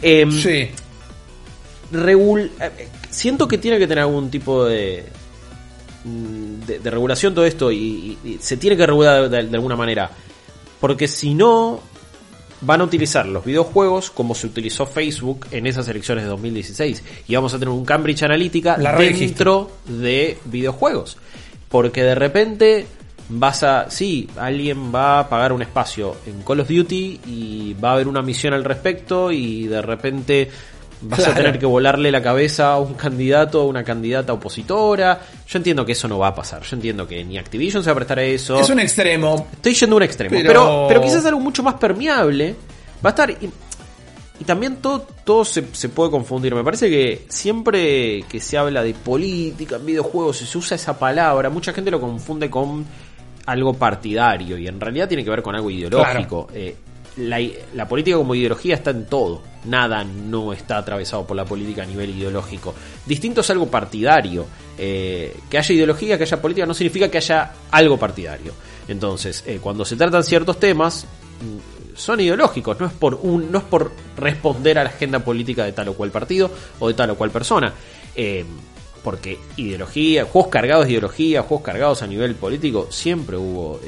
eh, 0.00 0.26
sí. 0.30 0.70
Eh, 1.94 2.88
siento 3.10 3.46
que 3.46 3.58
tiene 3.58 3.78
que 3.78 3.86
tener 3.86 4.02
algún 4.02 4.30
tipo 4.30 4.64
de, 4.64 5.04
mm, 6.04 6.60
de, 6.82 6.90
regulación 6.90 7.34
todo 7.34 7.44
esto 7.44 7.70
y, 7.70 8.18
se 8.40 8.56
tiene 8.56 8.76
que 8.76 8.86
regular 8.86 9.28
de 9.28 9.38
alguna 9.38 9.76
manera. 9.76 10.10
Porque 10.80 11.06
si 11.06 11.34
no, 11.34 11.80
van 12.62 12.80
a 12.80 12.84
utilizar 12.84 13.26
los 13.26 13.44
videojuegos 13.44 14.10
como 14.10 14.34
se 14.34 14.46
utilizó 14.46 14.86
Facebook 14.86 15.46
en 15.50 15.66
esas 15.66 15.86
elecciones 15.88 16.24
de 16.24 16.30
2016. 16.30 17.02
Y 17.28 17.34
vamos 17.34 17.52
a 17.54 17.58
tener 17.58 17.70
un 17.70 17.84
Cambridge 17.84 18.22
Analytica 18.22 18.76
dentro 18.76 19.70
de 19.86 20.38
videojuegos. 20.46 21.18
Porque 21.68 22.02
de 22.02 22.14
repente 22.14 22.86
vas 23.28 23.62
a. 23.62 23.90
Sí, 23.90 24.28
alguien 24.36 24.94
va 24.94 25.20
a 25.20 25.28
pagar 25.28 25.52
un 25.52 25.62
espacio 25.62 26.16
en 26.26 26.42
Call 26.42 26.60
of 26.60 26.68
Duty 26.68 27.20
y 27.26 27.74
va 27.74 27.90
a 27.90 27.92
haber 27.94 28.08
una 28.08 28.22
misión 28.22 28.54
al 28.54 28.64
respecto 28.64 29.32
y 29.32 29.66
de 29.66 29.82
repente 29.82 30.50
vas 31.02 31.26
a 31.26 31.34
tener 31.34 31.58
que 31.58 31.66
volarle 31.66 32.10
la 32.10 32.22
cabeza 32.22 32.72
a 32.72 32.78
un 32.78 32.94
candidato 32.94 33.62
o 33.62 33.66
una 33.66 33.84
candidata 33.84 34.32
opositora. 34.32 35.20
Yo 35.46 35.58
entiendo 35.58 35.84
que 35.84 35.92
eso 35.92 36.08
no 36.08 36.18
va 36.18 36.28
a 36.28 36.34
pasar. 36.34 36.62
Yo 36.62 36.76
entiendo 36.76 37.06
que 37.06 37.24
ni 37.24 37.38
Activision 37.38 37.82
se 37.82 37.90
va 37.90 37.92
a 37.92 37.96
prestar 37.96 38.18
a 38.18 38.22
eso. 38.22 38.58
Es 38.58 38.70
un 38.70 38.80
extremo. 38.80 39.48
Estoy 39.52 39.74
yendo 39.74 39.96
a 39.96 39.98
un 39.98 40.02
extremo. 40.02 40.36
Pero, 40.42 40.86
pero, 40.88 41.02
quizás 41.02 41.24
algo 41.26 41.40
mucho 41.40 41.62
más 41.62 41.74
permeable. 41.74 42.54
Va 43.04 43.10
a 43.10 43.12
estar. 43.12 43.30
Y, 43.30 43.50
también 44.44 44.76
todo, 44.76 45.06
todo 45.24 45.44
se, 45.44 45.64
se, 45.72 45.88
puede 45.88 46.10
confundir. 46.10 46.52
Me 46.54 46.64
parece 46.64 46.90
que 46.90 47.26
siempre 47.28 48.24
que 48.28 48.40
se 48.40 48.58
habla 48.58 48.82
de 48.82 48.92
política 48.92 49.76
en 49.76 49.86
videojuegos 49.86 50.42
y 50.42 50.46
se 50.46 50.58
usa 50.58 50.74
esa 50.74 50.98
palabra, 50.98 51.48
mucha 51.48 51.72
gente 51.72 51.92
lo 51.92 52.00
confunde 52.00 52.50
con 52.50 52.84
algo 53.46 53.74
partidario. 53.74 54.58
Y 54.58 54.66
en 54.66 54.80
realidad 54.80 55.06
tiene 55.06 55.22
que 55.22 55.30
ver 55.30 55.42
con 55.42 55.54
algo 55.54 55.70
ideológico. 55.70 56.48
Eh, 56.52 56.74
la, 57.16 57.88
política 57.88 58.16
como 58.16 58.34
ideología 58.34 58.74
está 58.74 58.90
en 58.90 59.06
todo. 59.06 59.42
Nada 59.64 60.04
no 60.04 60.52
está 60.52 60.78
atravesado 60.78 61.26
por 61.26 61.36
la 61.36 61.44
política 61.44 61.82
a 61.82 61.86
nivel 61.86 62.10
ideológico. 62.10 62.74
Distinto 63.06 63.42
es 63.42 63.50
algo 63.50 63.66
partidario. 63.66 64.46
Eh, 64.78 65.36
que 65.50 65.58
haya 65.58 65.74
ideología, 65.74 66.16
que 66.16 66.24
haya 66.24 66.40
política, 66.40 66.66
no 66.66 66.74
significa 66.74 67.08
que 67.08 67.18
haya 67.18 67.52
algo 67.70 67.98
partidario. 67.98 68.52
Entonces, 68.88 69.44
eh, 69.46 69.58
cuando 69.62 69.84
se 69.84 69.96
tratan 69.96 70.24
ciertos 70.24 70.58
temas, 70.58 71.04
mm, 71.04 71.96
son 71.96 72.20
ideológicos, 72.20 72.80
no 72.80 72.86
es 72.86 72.92
por 72.92 73.14
un, 73.14 73.52
no 73.52 73.58
es 73.58 73.64
por 73.64 73.92
responder 74.16 74.78
a 74.78 74.84
la 74.84 74.90
agenda 74.90 75.20
política 75.20 75.64
de 75.64 75.72
tal 75.72 75.88
o 75.88 75.94
cual 75.94 76.10
partido 76.10 76.50
o 76.80 76.88
de 76.88 76.94
tal 76.94 77.10
o 77.10 77.16
cual 77.16 77.30
persona. 77.30 77.72
Eh, 78.16 78.44
porque 79.04 79.38
ideología, 79.56 80.24
juegos 80.24 80.50
cargados 80.50 80.86
de 80.86 80.92
ideología, 80.92 81.42
juegos 81.42 81.64
cargados 81.64 82.02
a 82.02 82.06
nivel 82.06 82.34
político, 82.36 82.88
siempre 82.90 83.36
hubo. 83.36 83.80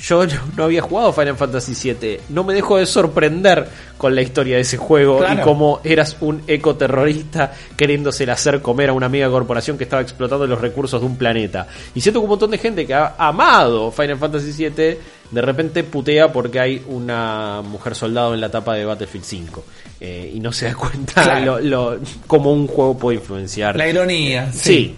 Yo 0.00 0.24
no 0.56 0.64
había 0.64 0.82
jugado 0.82 1.12
Final 1.12 1.36
Fantasy 1.36 1.94
VII. 1.94 2.20
No 2.30 2.44
me 2.44 2.52
dejo 2.52 2.76
de 2.76 2.86
sorprender 2.86 3.66
con 3.96 4.14
la 4.14 4.22
historia 4.22 4.56
de 4.56 4.62
ese 4.62 4.76
juego 4.76 5.24
y 5.26 5.36
cómo 5.38 5.80
eras 5.84 6.16
un 6.20 6.42
ecoterrorista 6.46 7.52
queriéndose 7.76 8.30
hacer 8.30 8.60
comer 8.60 8.90
a 8.90 8.92
una 8.92 9.06
amiga 9.06 9.30
corporación 9.30 9.78
que 9.78 9.84
estaba 9.84 10.02
explotando 10.02 10.46
los 10.46 10.60
recursos 10.60 11.00
de 11.00 11.06
un 11.06 11.16
planeta. 11.16 11.68
Y 11.94 12.00
siento 12.00 12.20
que 12.20 12.24
un 12.24 12.30
montón 12.30 12.50
de 12.50 12.58
gente 12.58 12.86
que 12.86 12.94
ha 12.94 13.14
amado 13.16 13.90
Final 13.90 14.18
Fantasy 14.18 14.52
VII 14.52 14.98
de 15.30 15.40
repente 15.40 15.84
putea 15.84 16.30
porque 16.32 16.60
hay 16.60 16.82
una 16.88 17.62
mujer 17.62 17.94
soldado 17.94 18.34
en 18.34 18.40
la 18.40 18.50
tapa 18.50 18.74
de 18.74 18.84
Battlefield 18.84 19.24
5. 19.24 19.64
Eh, 20.00 20.32
y 20.34 20.40
no 20.40 20.52
se 20.52 20.66
da 20.66 20.74
cuenta 20.74 21.40
lo, 21.40 21.98
cómo 22.26 22.52
un 22.52 22.66
juego 22.66 22.98
puede 22.98 23.18
influenciar. 23.18 23.76
La 23.76 23.88
ironía. 23.88 24.52
sí. 24.52 24.94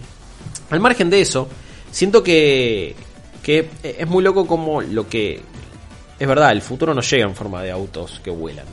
Al 0.69 0.81
margen 0.81 1.09
de 1.09 1.21
eso, 1.21 1.47
siento 1.91 2.21
que 2.21 2.93
que 3.47 3.69
es 3.81 4.05
muy 4.09 4.21
loco 4.25 4.45
como 4.45 4.81
lo 4.81 5.07
que... 5.07 5.41
Es 6.19 6.27
verdad, 6.27 6.51
el 6.51 6.61
futuro 6.61 6.93
no 6.93 6.99
llega 6.99 7.23
en 7.23 7.33
forma 7.33 7.63
de 7.63 7.71
autos 7.71 8.19
que 8.21 8.29
vuelan. 8.29 8.65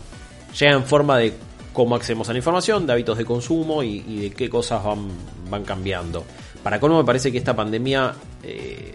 Llega 0.58 0.72
en 0.72 0.82
forma 0.82 1.16
de 1.16 1.32
cómo 1.72 1.94
accedemos 1.94 2.28
a 2.28 2.32
la 2.32 2.38
información, 2.38 2.84
de 2.84 2.92
hábitos 2.92 3.16
de 3.16 3.24
consumo 3.24 3.84
y, 3.84 4.00
de 4.00 4.30
qué 4.32 4.50
cosas 4.50 4.82
van, 4.82 5.06
van 5.48 5.62
cambiando. 5.62 6.24
Para 6.60 6.80
cómo 6.80 6.98
me 6.98 7.04
parece 7.04 7.30
que 7.30 7.38
esta 7.38 7.54
pandemia 7.54 8.16
eh, 8.42 8.92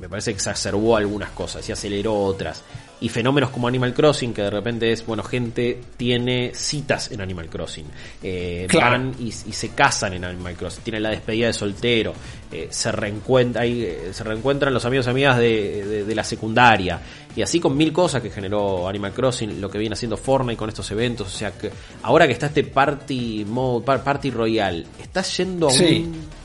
me 0.00 0.08
parece 0.08 0.32
que 0.32 0.38
exacerbó 0.38 0.96
algunas 0.96 1.30
cosas 1.30 1.68
y 1.68 1.70
aceleró 1.70 2.16
otras 2.16 2.64
y 3.00 3.08
fenómenos 3.08 3.50
como 3.50 3.68
Animal 3.68 3.94
Crossing, 3.94 4.32
que 4.34 4.42
de 4.42 4.50
repente 4.50 4.90
es, 4.90 5.06
bueno, 5.06 5.22
gente 5.22 5.80
tiene 5.96 6.52
citas 6.54 7.10
en 7.12 7.20
Animal 7.20 7.48
Crossing, 7.48 7.86
eh, 8.22 8.66
van 8.72 9.14
y, 9.18 9.30
se 9.30 9.70
casan 9.70 10.14
en 10.14 10.24
Animal 10.24 10.54
Crossing, 10.54 10.82
tienen 10.82 11.02
la 11.02 11.10
despedida 11.10 11.46
de 11.46 11.52
soltero, 11.52 12.12
eh, 12.50 12.68
se, 12.70 12.90
reencuentra, 12.90 13.62
ahí, 13.62 13.82
eh, 13.82 14.08
se 14.12 14.24
reencuentran 14.24 14.74
los 14.74 14.84
amigos 14.84 15.06
y 15.06 15.10
amigas 15.10 15.38
de, 15.38 16.04
de, 16.04 16.14
la 16.14 16.24
secundaria, 16.24 17.00
y 17.36 17.42
así 17.42 17.60
con 17.60 17.76
mil 17.76 17.92
cosas 17.92 18.20
que 18.20 18.30
generó 18.30 18.88
Animal 18.88 19.12
Crossing, 19.12 19.60
lo 19.60 19.70
que 19.70 19.78
viene 19.78 19.94
haciendo 19.94 20.16
Fortnite 20.16 20.56
con 20.56 20.68
estos 20.68 20.90
eventos, 20.90 21.28
o 21.28 21.38
sea, 21.38 21.52
que 21.52 21.70
ahora 22.02 22.26
que 22.26 22.32
está 22.32 22.46
este 22.46 22.64
party 22.64 23.44
mode, 23.46 23.84
party 23.84 24.30
royal, 24.30 24.86
estás 25.00 25.36
yendo 25.36 25.68
a 25.68 25.72
un 25.72 26.38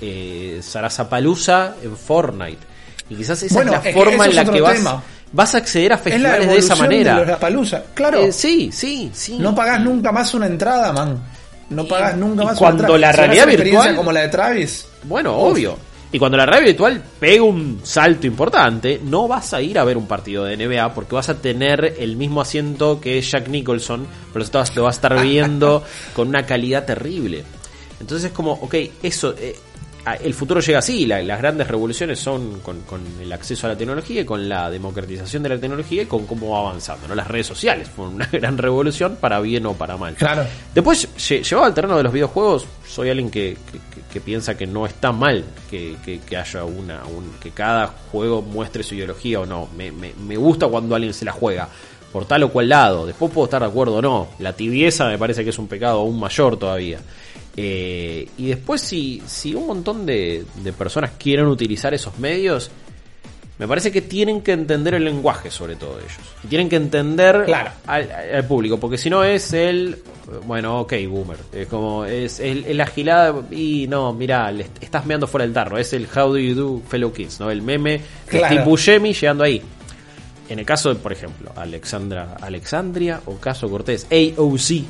eh, 0.00 0.60
Sarasapalooza 0.62 1.76
en 1.82 1.96
Fortnite. 1.96 2.58
Y 3.08 3.16
quizás 3.16 3.42
esa 3.42 3.60
es 3.60 3.66
la 3.66 3.80
forma 3.80 4.26
en 4.26 4.34
la 4.34 4.44
que 4.44 4.60
vas 4.60 4.82
vas 5.34 5.54
a 5.54 5.58
acceder 5.58 5.92
a 5.92 5.98
festivales 5.98 6.48
de 6.48 6.56
esa 6.56 6.76
manera. 6.76 7.24
De 7.24 7.82
claro. 7.92 8.22
Eh, 8.22 8.32
sí, 8.32 8.70
sí, 8.72 9.10
sí. 9.12 9.36
No 9.38 9.54
pagás 9.54 9.80
nunca 9.80 10.12
más 10.12 10.32
una 10.32 10.46
entrada, 10.46 10.92
man. 10.92 11.20
No 11.70 11.84
pagás 11.86 12.16
nunca 12.16 12.44
más 12.44 12.56
cuando 12.56 12.84
una 12.84 12.94
entrada. 12.94 13.12
la 13.12 13.34
realidad 13.34 13.46
virtual 13.46 13.96
como 13.96 14.12
la 14.12 14.20
de 14.20 14.28
Travis. 14.28 14.86
Bueno, 15.02 15.36
obvio. 15.36 15.76
Y 16.12 16.18
cuando 16.20 16.38
la 16.38 16.46
realidad 16.46 16.68
virtual 16.68 17.02
pega 17.18 17.42
un 17.42 17.80
salto 17.82 18.28
importante, 18.28 19.00
no 19.02 19.26
vas 19.26 19.52
a 19.52 19.60
ir 19.60 19.80
a 19.80 19.84
ver 19.84 19.96
un 19.96 20.06
partido 20.06 20.44
de 20.44 20.56
NBA 20.56 20.94
porque 20.94 21.16
vas 21.16 21.28
a 21.28 21.34
tener 21.34 21.96
el 21.98 22.16
mismo 22.16 22.40
asiento 22.40 23.00
que 23.00 23.20
Jack 23.20 23.48
Nicholson, 23.48 24.06
pero 24.32 24.44
lo 24.76 24.82
vas 24.84 24.94
a 24.94 24.96
estar 24.96 25.20
viendo 25.20 25.82
con 26.14 26.28
una 26.28 26.46
calidad 26.46 26.84
terrible. 26.84 27.42
Entonces 27.98 28.26
es 28.26 28.32
como, 28.32 28.52
ok, 28.52 28.74
eso, 29.02 29.34
eh, 29.36 29.56
el 30.20 30.34
futuro 30.34 30.60
llega 30.60 30.80
así, 30.80 31.06
las 31.06 31.38
grandes 31.38 31.66
revoluciones 31.66 32.18
son 32.18 32.60
con, 32.60 32.82
el 33.20 33.32
acceso 33.32 33.66
a 33.66 33.70
la 33.70 33.76
tecnología 33.76 34.20
y 34.20 34.24
con 34.24 34.48
la 34.48 34.70
democratización 34.70 35.42
de 35.42 35.48
la 35.48 35.58
tecnología 35.58 36.02
y 36.02 36.06
con 36.06 36.26
cómo 36.26 36.50
va 36.50 36.60
avanzando. 36.60 37.08
¿no? 37.08 37.14
Las 37.14 37.28
redes 37.28 37.46
sociales 37.46 37.88
fueron 37.88 38.16
una 38.16 38.26
gran 38.32 38.58
revolución 38.58 39.16
para 39.20 39.40
bien 39.40 39.64
o 39.66 39.74
para 39.74 39.96
mal. 39.96 40.14
Claro. 40.14 40.44
Después, 40.74 41.08
llevado 41.28 41.66
al 41.66 41.74
terreno 41.74 41.96
de 41.96 42.02
los 42.02 42.12
videojuegos, 42.12 42.66
soy 42.86 43.10
alguien 43.10 43.30
que, 43.30 43.56
piensa 44.24 44.56
que 44.56 44.66
no 44.66 44.86
está 44.86 45.10
mal 45.10 45.44
que, 45.70 45.96
haya 46.36 46.64
una, 46.64 47.02
que 47.42 47.50
cada 47.50 47.88
juego 48.12 48.42
muestre 48.42 48.82
su 48.82 48.94
ideología 48.94 49.40
o 49.40 49.46
no. 49.46 49.68
Me, 49.76 49.90
me 49.90 50.36
gusta 50.36 50.68
cuando 50.68 50.94
alguien 50.94 51.14
se 51.14 51.24
la 51.24 51.32
juega 51.32 51.68
por 52.14 52.26
tal 52.26 52.44
o 52.44 52.48
cual 52.50 52.68
lado. 52.68 53.06
Después 53.06 53.32
puedo 53.32 53.46
estar 53.46 53.60
de 53.60 53.66
acuerdo 53.66 53.96
o 53.96 54.02
no. 54.02 54.28
La 54.38 54.52
tibieza 54.52 55.08
me 55.08 55.18
parece 55.18 55.42
que 55.42 55.50
es 55.50 55.58
un 55.58 55.66
pecado 55.66 55.98
aún 55.98 56.20
mayor 56.20 56.56
todavía. 56.56 57.00
Eh, 57.56 58.28
y 58.36 58.48
después 58.48 58.80
si, 58.80 59.22
si 59.26 59.54
un 59.54 59.66
montón 59.66 60.04
de, 60.04 60.44
personas 60.76 61.12
quieren 61.18 61.46
utilizar 61.46 61.94
esos 61.94 62.18
medios, 62.18 62.70
me 63.58 63.68
parece 63.68 63.92
que 63.92 64.02
tienen 64.02 64.42
que 64.42 64.52
entender 64.52 64.94
el 64.94 65.04
lenguaje 65.04 65.50
sobre 65.50 65.76
todo 65.76 65.98
ellos. 65.98 66.18
Y 66.42 66.48
tienen 66.48 66.68
que 66.68 66.76
entender 66.76 67.46
al, 67.86 68.46
público, 68.46 68.78
porque 68.80 68.98
si 68.98 69.08
no 69.08 69.22
es 69.22 69.52
el, 69.52 70.02
bueno, 70.46 70.80
ok, 70.80 70.94
boomer. 71.08 71.38
Es 71.52 71.68
como, 71.68 72.04
es 72.04 72.40
el, 72.40 72.76
la 72.76 72.86
gilada 72.86 73.42
y 73.52 73.86
no, 73.88 74.12
mira, 74.12 74.52
estás 74.80 75.06
meando 75.06 75.28
fuera 75.28 75.44
del 75.44 75.54
tarro. 75.54 75.78
Es 75.78 75.92
el 75.92 76.08
how 76.08 76.28
do 76.28 76.38
you 76.38 76.54
do 76.54 76.82
fellow 76.88 77.12
kids, 77.12 77.38
¿no? 77.38 77.50
El 77.50 77.62
meme 77.62 78.00
tipo 78.28 78.76
Steve 78.76 79.12
llegando 79.12 79.44
ahí. 79.44 79.62
En 80.48 80.58
el 80.58 80.66
caso 80.66 80.88
de, 80.90 80.96
por 80.96 81.12
ejemplo, 81.12 81.52
Alexandra, 81.56 82.36
Alexandria 82.40 83.20
o 83.26 83.36
caso 83.36 83.70
Cortés, 83.70 84.06
AOC, 84.10 84.84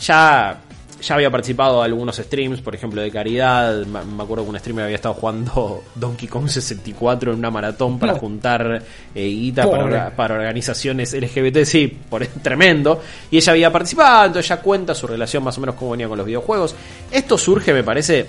ya 0.00 0.60
ya 1.00 1.14
había 1.14 1.30
participado 1.30 1.84
en 1.84 1.90
algunos 1.90 2.16
streams, 2.16 2.60
por 2.60 2.74
ejemplo, 2.74 3.00
de 3.00 3.10
caridad. 3.10 3.84
Me 3.86 4.22
acuerdo 4.22 4.44
que 4.44 4.50
un 4.50 4.58
streamer 4.58 4.84
había 4.84 4.96
estado 4.96 5.14
jugando 5.14 5.82
Donkey 5.94 6.28
Kong 6.28 6.48
64 6.48 7.32
en 7.32 7.38
una 7.38 7.50
maratón 7.50 7.98
para 7.98 8.14
juntar 8.14 8.82
eh, 9.14 9.26
guita 9.26 9.70
para, 9.70 10.10
para, 10.10 10.34
organizaciones 10.34 11.14
LGBT, 11.14 11.64
sí, 11.64 11.98
por, 12.08 12.26
tremendo. 12.42 13.00
Y 13.30 13.36
ella 13.36 13.52
había 13.52 13.72
participado, 13.72 14.26
entonces 14.26 14.48
ya 14.48 14.60
cuenta 14.60 14.94
su 14.94 15.06
relación 15.06 15.42
más 15.44 15.56
o 15.58 15.60
menos 15.60 15.76
cómo 15.76 15.92
venía 15.92 16.08
con 16.08 16.18
los 16.18 16.26
videojuegos. 16.26 16.74
Esto 17.10 17.38
surge, 17.38 17.72
me 17.72 17.84
parece, 17.84 18.26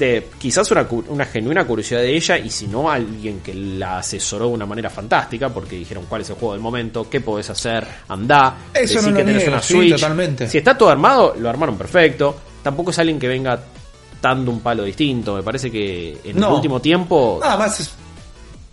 de 0.00 0.30
quizás 0.38 0.68
una, 0.70 0.88
una, 1.08 1.26
genuina 1.26 1.66
curiosidad 1.66 2.00
de 2.00 2.16
ella 2.16 2.38
y 2.38 2.48
si 2.48 2.66
no 2.66 2.90
alguien 2.90 3.40
que 3.40 3.52
la 3.52 3.98
asesoró 3.98 4.46
de 4.46 4.54
una 4.54 4.64
manera 4.64 4.88
fantástica 4.88 5.50
porque 5.50 5.76
dijeron 5.76 6.06
cuál 6.08 6.22
es 6.22 6.30
el 6.30 6.36
juego 6.36 6.54
del 6.54 6.62
momento, 6.62 7.08
qué 7.10 7.20
podés 7.20 7.50
hacer, 7.50 7.86
andá, 8.08 8.56
Eso 8.72 9.02
no 9.02 9.14
que 9.14 9.22
tenés 9.22 9.46
una 9.46 9.60
Switch. 9.60 9.92
totalmente. 9.92 10.48
Si 10.48 10.56
está 10.56 10.76
todo 10.76 10.88
armado, 10.88 11.34
lo 11.38 11.50
armaron 11.50 11.76
perfecto. 11.76 12.34
Tampoco 12.62 12.90
es 12.92 12.98
alguien 12.98 13.18
que 13.18 13.28
venga 13.28 13.62
dando 14.22 14.50
un 14.50 14.60
palo 14.60 14.84
distinto. 14.84 15.34
Me 15.34 15.42
parece 15.42 15.70
que 15.70 16.18
en 16.24 16.38
el 16.38 16.44
último 16.44 16.80
tiempo. 16.80 17.38
Nada 17.42 17.58
más 17.58 17.78
es 17.80 17.92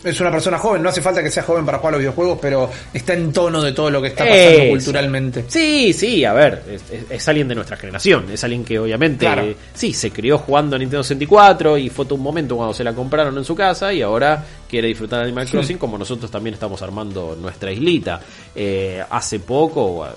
es 0.04 0.20
una 0.22 0.30
persona 0.30 0.60
joven, 0.60 0.84
no 0.84 0.90
hace 0.90 1.02
falta 1.02 1.24
que 1.24 1.32
sea 1.32 1.42
joven 1.42 1.66
para 1.66 1.80
jugar 1.80 1.96
a 1.96 1.98
los 1.98 2.02
videojuegos, 2.02 2.38
pero 2.40 2.70
está 2.94 3.14
en 3.14 3.34
tono 3.34 3.64
de 3.64 3.72
todo 3.72 3.90
lo 3.90 4.00
que 4.00 4.10
está 4.10 4.26
pasando 4.26 4.70
culturalmente. 4.70 5.46
Sí, 5.48 5.92
sí, 5.92 6.24
a 6.24 6.34
ver, 6.34 6.64
es, 7.10 7.28
alguien 7.28 7.48
de 7.48 7.56
nuestra 7.56 7.78
generación, 7.78 8.30
es 8.32 8.44
alguien 8.44 8.64
que 8.64 8.78
obviamente, 8.78 9.56
sí, 9.74 9.94
se 9.94 10.12
crió 10.12 10.38
jugando 10.38 10.76
a 10.76 10.80
Nintendo 10.80 11.04
64 11.04 11.80
y 11.80 11.90
fue 11.90 12.06
todo 12.06 12.16
un 12.16 12.22
momento 12.22 12.56
cuando 12.56 12.76
se 12.76 12.84
la 12.84 12.94
compraron 12.94 13.36
en 13.40 13.44
su 13.44 13.56
casa 13.56 13.92
y 13.92 14.04
ahora 14.04 14.44
quiere 14.70 14.88
disfrutar 14.88 15.20
de 15.20 15.26
Animal 15.26 15.50
Crossing 15.50 15.80
como 15.80 15.98
nosotros 15.98 16.30
también 16.30 16.54
estamos 16.54 16.80
armando 16.84 17.36
nuestra 17.40 17.72
islita. 17.72 18.22
Eh, 18.54 19.04
hace 19.10 19.40
poco, 19.40 20.06
eh, 20.06 20.10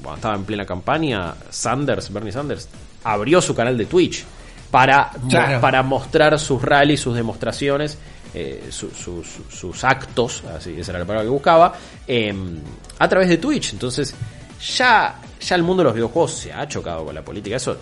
cuando 0.00 0.16
estaba 0.16 0.36
en 0.36 0.44
plena 0.44 0.64
campaña, 0.64 1.34
Sanders, 1.50 2.12
Bernie 2.12 2.30
Sanders, 2.30 2.68
abrió 3.02 3.42
su 3.42 3.52
canal 3.52 3.76
de 3.76 3.86
Twitch 3.86 4.24
para, 4.70 5.10
para 5.60 5.82
mostrar 5.82 6.38
sus 6.38 6.62
rallies, 6.62 7.00
sus 7.00 7.16
demostraciones 7.16 7.98
eh, 8.34 8.68
sus 8.70 9.84
actos, 9.84 10.42
así 10.44 10.74
esa 10.78 10.92
era 10.92 10.98
la 10.98 11.04
palabra 11.04 11.24
que 11.24 11.30
buscaba, 11.30 11.72
em, 12.06 12.58
a 12.98 13.08
través 13.08 13.28
de 13.28 13.38
Twitch. 13.38 13.74
Entonces, 13.74 14.14
ya, 14.76 15.20
ya 15.40 15.56
el 15.56 15.62
mundo 15.62 15.82
de 15.82 15.84
los 15.84 15.94
videojuegos 15.94 16.32
se 16.32 16.52
ha 16.52 16.66
chocado 16.66 17.04
con 17.04 17.14
la 17.14 17.22
política, 17.22 17.56
eso, 17.56 17.76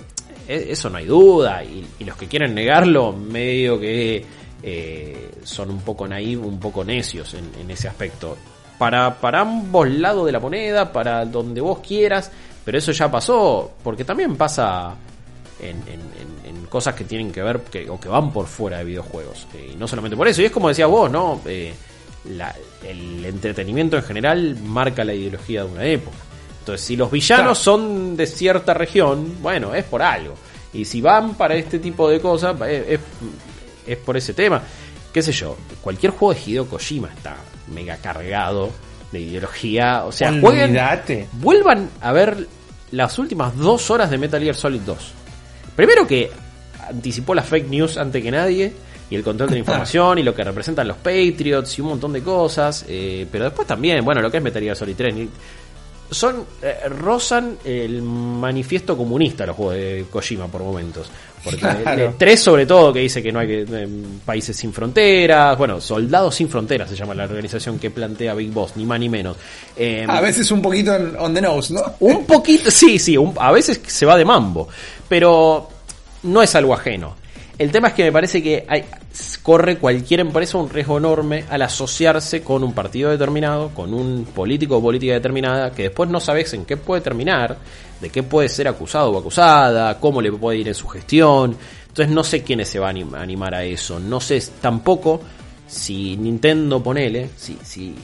e, 0.47 0.67
eso 0.71 0.91
no 0.91 0.99
hay 0.99 1.07
duda, 1.07 1.65
y, 1.65 2.05
los 2.05 2.17
que 2.17 2.27
quieren 2.27 2.55
negarlo, 2.55 3.13
medio 3.13 3.81
que 3.81 4.25
eh, 4.63 5.31
son 5.43 5.71
un 5.71 5.81
poco 5.81 6.07
naivos, 6.07 6.47
un 6.47 6.61
poco 6.61 6.85
necios 6.85 7.35
en, 7.35 7.71
ese 7.71 7.89
aspecto. 7.89 8.37
Para, 8.79 9.15
para 9.21 9.41
ambos 9.41 9.89
lados 9.89 10.27
de 10.27 10.33
la 10.33 10.41
moneda, 10.41 10.93
para 10.93 11.25
donde 11.25 11.61
vos 11.61 11.79
quieras, 11.79 12.31
pero 12.65 12.79
eso 12.79 12.93
ya 12.93 13.11
pasó, 13.11 13.73
porque 13.83 14.05
también 14.05 14.37
pasa 14.37 14.95
en, 15.61 15.83
cosas 16.73 16.95
que 16.95 17.05
tienen 17.05 17.31
que 17.31 17.43
ver 17.43 17.61
que, 17.65 17.91
o 17.91 18.01
que 18.01 18.09
van 18.09 18.33
por 18.33 18.47
fuera 18.47 18.79
de 18.79 18.85
videojuegos. 18.85 19.47
Eh, 19.53 19.73
y 19.75 19.77
no 19.77 19.87
solamente 19.87 20.17
por 20.17 20.27
eso, 20.27 20.41
y 20.41 20.47
es 20.47 20.51
como 20.51 20.69
decías 20.69 20.89
vos, 20.89 21.11
¿no? 21.11 21.43
Eh, 21.45 21.75
el 22.89 23.25
entretenimiento 23.27 23.99
en 23.99 24.03
general 24.03 24.57
marca 24.57 25.05
la 25.05 25.13
ideología 25.13 25.65
de 25.65 25.71
una 25.71 25.85
época. 25.85 26.17
Entonces, 26.61 26.87
si 26.87 26.97
los 26.97 27.11
villanos 27.11 27.59
son 27.59 28.17
de 28.17 28.27
cierta 28.27 28.73
región, 28.73 29.43
bueno, 29.43 29.75
es 29.75 29.85
por 29.85 30.01
algo. 30.01 30.35
Y 30.73 30.87
si 30.87 31.03
van 31.03 31.35
para 31.35 31.57
este 31.57 31.79
tipo 31.79 32.09
de 32.09 32.21
cosas, 32.21 32.59
es, 32.63 33.01
es 33.87 33.97
por 33.99 34.17
ese 34.17 34.33
tema. 34.33 34.63
Qué 35.13 35.21
sé 35.21 35.33
yo, 35.33 35.59
cualquier 35.83 36.13
juego 36.13 36.33
de 36.33 36.41
Hideo 36.41 36.67
Kojima 36.67 37.11
está 37.15 37.37
mega 37.67 37.99
cargado 37.99 38.71
de 39.11 39.21
ideología. 39.21 40.05
O 40.07 40.13
sea, 40.13 40.33
jueguen, 40.41 40.79
vuelvan 41.33 41.91
a 42.01 42.13
ver 42.13 42.49
las 42.93 43.19
últimas 43.19 43.55
dos 43.59 43.91
horas 43.91 44.09
de 44.09 44.17
Metal 44.17 44.41
Gear 44.41 44.55
Solid 44.55 44.81
2. 44.81 45.13
Primero 45.77 46.07
que 46.07 46.31
anticipó 46.89 47.35
las 47.35 47.47
fake 47.47 47.69
news 47.69 47.97
antes 47.97 48.23
que 48.23 48.31
nadie 48.31 48.73
y 49.13 49.17
el 49.17 49.23
control 49.23 49.51
de 49.51 49.57
la 49.57 49.59
información 49.61 50.19
y 50.19 50.23
lo 50.23 50.35
que 50.35 50.43
representan 50.43 50.89
los 50.89 50.97
Patriots 50.97 51.79
y 51.79 51.83
un 51.83 51.89
montón 51.89 52.13
de 52.13 52.23
cosas. 52.23 52.85
Eh, 52.89 53.27
pero 53.31 53.45
después 53.45 53.69
también, 53.69 54.05
bueno, 54.05 54.23
lo 54.23 54.31
que 54.31 54.39
es 54.39 54.43
Metal 54.43 54.63
Gear 54.63 54.77
Solid 54.77 54.97
3. 54.97 55.15
Son, 56.11 56.45
eh, 56.61 56.77
rozan 56.91 57.57
el 57.65 58.03
manifiesto 58.03 58.99
comunista 58.99 59.47
los 59.47 59.57
juegos 59.57 59.77
de 59.77 60.05
Kojima 60.11 60.47
por 60.47 60.63
momentos. 60.63 61.11
Porque 61.43 62.13
tres 62.19 62.41
sobre 62.41 62.67
todo 62.67 62.93
que 62.93 63.01
dice 63.01 63.23
que 63.23 63.33
no 63.33 63.41
hay 63.41 63.49
que, 63.49 63.67
eh, 63.69 63.89
países 64.25 64.57
sin 64.57 64.73
fronteras, 64.73 65.59
bueno, 65.59 65.81
soldados 65.81 66.35
sin 66.35 66.49
fronteras 66.49 66.89
se 66.89 66.97
llama 66.97 67.15
la 67.15 67.25
organización 67.25 67.79
que 67.79 67.91
plantea 67.91 68.35
Big 68.35 68.51
Boss, 68.51 68.77
ni 68.77 68.85
más 68.85 69.01
ni 69.01 69.09
menos. 69.09 69.37
a 70.07 70.21
veces 70.21 70.51
un 70.53 70.63
poquito 70.63 70.93
on 71.19 71.35
the 71.35 71.41
nose, 71.41 71.73
¿no? 71.73 71.83
Un 72.01 72.27
poquito, 72.27 72.71
sí, 72.71 72.99
sí, 72.99 73.17
a 73.39 73.51
veces 73.51 73.81
se 73.87 74.07
va 74.07 74.17
de 74.17 74.25
mambo, 74.25 74.69
pero 75.09 75.72
no 76.23 76.43
es 76.43 76.55
algo 76.55 76.75
ajeno. 76.75 77.17
El 77.59 77.71
tema 77.71 77.89
es 77.89 77.95
que 77.95 78.05
me 78.05 78.13
parece 78.13 78.43
que 78.43 78.65
hay, 78.67 78.85
corre 79.43 79.77
cualquier 79.77 80.21
empresa 80.21 80.57
un 80.59 80.71
riesgo 80.71 80.97
enorme 80.99 81.45
al 81.51 81.63
asociarse 81.63 82.43
con 82.43 82.65
un 82.65 82.73
partido 82.73 83.11
determinado, 83.11 83.71
con 83.71 83.93
un 83.93 84.25
político 84.25 84.79
o 84.79 84.83
política 84.83 85.13
determinada, 85.13 85.71
que 85.71 85.85
después 85.85 86.09
no 86.09 86.19
sabes 86.19 86.55
en 86.55 86.65
qué 86.65 86.77
puede 86.77 87.03
terminar, 87.03 87.59
de 88.01 88.11
qué 88.11 88.23
puede 88.23 88.49
ser 88.49 88.69
acusado 88.69 89.11
o 89.11 89.19
acusada, 89.19 90.01
cómo 90.01 90.23
le 90.23 90.33
puede 90.33 90.59
ir 90.59 90.69
en 90.69 90.75
su 90.75 90.89
gestión. 90.89 91.57
Entonces 91.89 92.13
no 92.13 92.25
sé 92.25 92.43
quiénes 92.43 92.69
se 92.69 92.79
van 92.79 93.15
a 93.15 93.21
animar 93.21 93.55
a 93.55 93.65
eso. 93.65 94.01
No 94.01 94.19
sé 94.19 94.43
tampoco 94.61 95.21
si 95.67 96.17
Nintendo, 96.17 96.83
ponele, 96.83 97.29
si, 97.37 97.59
si 97.63 97.95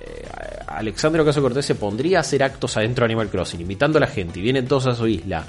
eh, 0.00 0.28
Alexandro 0.66 1.24
Caso 1.24 1.40
Cortés 1.40 1.64
se 1.64 1.76
pondría 1.76 2.18
a 2.18 2.20
hacer 2.22 2.42
actos 2.42 2.76
adentro 2.76 3.02
de 3.02 3.06
Animal 3.06 3.28
Crossing, 3.28 3.60
invitando 3.60 3.98
a 3.98 4.00
la 4.00 4.08
gente 4.08 4.40
y 4.40 4.42
vienen 4.42 4.66
todos 4.66 4.86
a 4.86 4.96
su 4.96 5.06
isla 5.06 5.46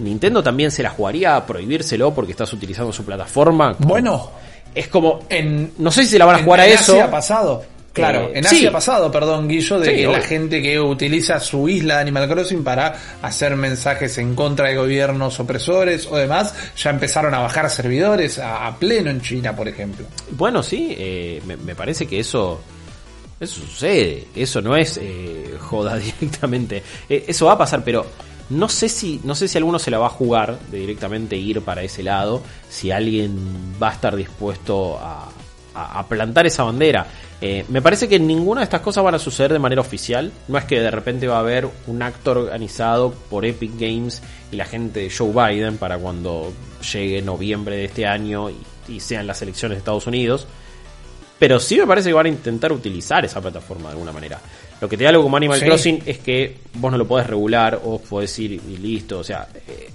Nintendo 0.00 0.42
también 0.42 0.70
se 0.70 0.82
la 0.82 0.90
jugaría 0.90 1.36
a 1.36 1.46
prohibírselo 1.46 2.14
porque 2.14 2.32
estás 2.32 2.52
utilizando 2.52 2.92
su 2.92 3.04
plataforma. 3.04 3.74
Bueno, 3.78 4.30
es 4.74 4.88
como. 4.88 5.20
En, 5.28 5.72
no 5.78 5.90
sé 5.90 6.04
si 6.04 6.10
se 6.10 6.18
la 6.18 6.24
van 6.24 6.36
a 6.36 6.42
jugar 6.44 6.60
a 6.60 6.66
eso. 6.66 6.92
Asia 6.92 7.10
pasado. 7.10 7.64
Claro, 7.92 8.28
eh, 8.28 8.38
en 8.38 8.46
Asia 8.46 8.68
ha 8.68 8.72
pasado, 8.72 9.10
perdón, 9.10 9.48
Guillo, 9.48 9.80
de 9.80 9.94
que 9.94 10.06
la 10.06 10.20
gente 10.20 10.62
que 10.62 10.78
utiliza 10.78 11.40
su 11.40 11.68
isla 11.68 11.96
de 11.96 12.00
Animal 12.02 12.28
Crossing 12.28 12.62
para 12.62 12.94
hacer 13.22 13.56
mensajes 13.56 14.18
en 14.18 14.34
contra 14.34 14.68
de 14.68 14.76
gobiernos 14.76 15.40
opresores 15.40 16.06
o 16.06 16.16
demás, 16.16 16.54
ya 16.76 16.90
empezaron 16.90 17.34
a 17.34 17.40
bajar 17.40 17.68
servidores 17.70 18.38
a, 18.38 18.76
pleno 18.78 19.10
en 19.10 19.20
China, 19.20 19.56
por 19.56 19.68
ejemplo. 19.68 20.06
Bueno, 20.30 20.62
sí, 20.62 20.94
eh, 20.96 21.42
me, 21.44 21.74
parece 21.74 22.06
que 22.06 22.20
eso 22.20 22.60
eso 23.40 23.60
sucede, 23.60 24.26
eso 24.34 24.60
no 24.60 24.76
es 24.76 24.98
eh, 25.00 25.56
joda 25.58 25.96
directamente, 26.20 26.82
eso 27.08 27.46
va 27.46 27.52
a 27.52 27.58
pasar, 27.58 27.82
pero 27.84 28.06
no 28.50 28.68
sé 28.68 28.88
si, 28.88 29.20
no 29.24 29.34
sé 29.34 29.48
si 29.48 29.58
alguno 29.58 29.78
se 29.78 29.90
la 29.90 29.98
va 29.98 30.06
a 30.06 30.10
jugar 30.10 30.58
de 30.70 30.78
directamente 30.78 31.36
ir 31.36 31.60
para 31.62 31.82
ese 31.82 32.02
lado, 32.02 32.42
si 32.68 32.90
alguien 32.90 33.38
va 33.82 33.90
a 33.90 33.92
estar 33.92 34.16
dispuesto 34.16 34.98
a, 34.98 35.30
plantar 36.08 36.44
esa 36.44 36.64
bandera. 36.64 37.06
Eh, 37.40 37.64
me 37.68 37.80
parece 37.80 38.08
que 38.08 38.18
ninguna 38.18 38.62
de 38.62 38.64
estas 38.64 38.80
cosas 38.80 39.04
van 39.04 39.14
a 39.14 39.18
suceder 39.20 39.52
de 39.52 39.60
manera 39.60 39.80
oficial. 39.80 40.32
No 40.48 40.58
es 40.58 40.64
que 40.64 40.80
de 40.80 40.90
repente 40.90 41.28
va 41.28 41.36
a 41.36 41.40
haber 41.40 41.68
un 41.86 42.02
acto 42.02 42.32
organizado 42.32 43.12
por 43.30 43.44
Epic 43.44 43.78
Games 43.78 44.20
y 44.50 44.56
la 44.56 44.64
gente 44.64 45.00
de 45.00 45.10
Joe 45.10 45.30
Biden 45.30 45.78
para 45.78 45.96
cuando 45.98 46.52
llegue 46.92 47.22
noviembre 47.22 47.76
de 47.76 47.84
este 47.84 48.06
año 48.06 48.50
y 48.88 48.98
sean 48.98 49.28
las 49.28 49.40
elecciones 49.40 49.76
de 49.76 49.78
Estados 49.78 50.08
Unidos. 50.08 50.48
Pero 51.38 51.60
sí 51.60 51.78
me 51.78 51.86
parece 51.86 52.08
que 52.08 52.14
van 52.14 52.26
a 52.26 52.30
intentar 52.30 52.72
utilizar 52.72 53.24
esa 53.24 53.40
plataforma 53.40 53.84
de 53.84 53.92
alguna 53.92 54.12
manera. 54.12 54.40
Lo 54.80 54.88
que 54.88 54.96
te 54.96 55.04
da 55.04 55.10
algo 55.10 55.22
como 55.24 55.36
Animal 55.36 55.58
Crossing 55.68 56.02
es 56.06 56.18
que 56.18 56.56
vos 56.74 56.90
no 56.92 56.98
lo 56.98 57.06
podés 57.06 57.26
regular 57.26 57.80
o 57.84 57.98
podés 58.00 58.38
ir 58.38 58.52
y 58.52 58.76
listo. 58.76 59.18
O 59.18 59.24
sea, 59.24 59.46
eh, 59.66 59.90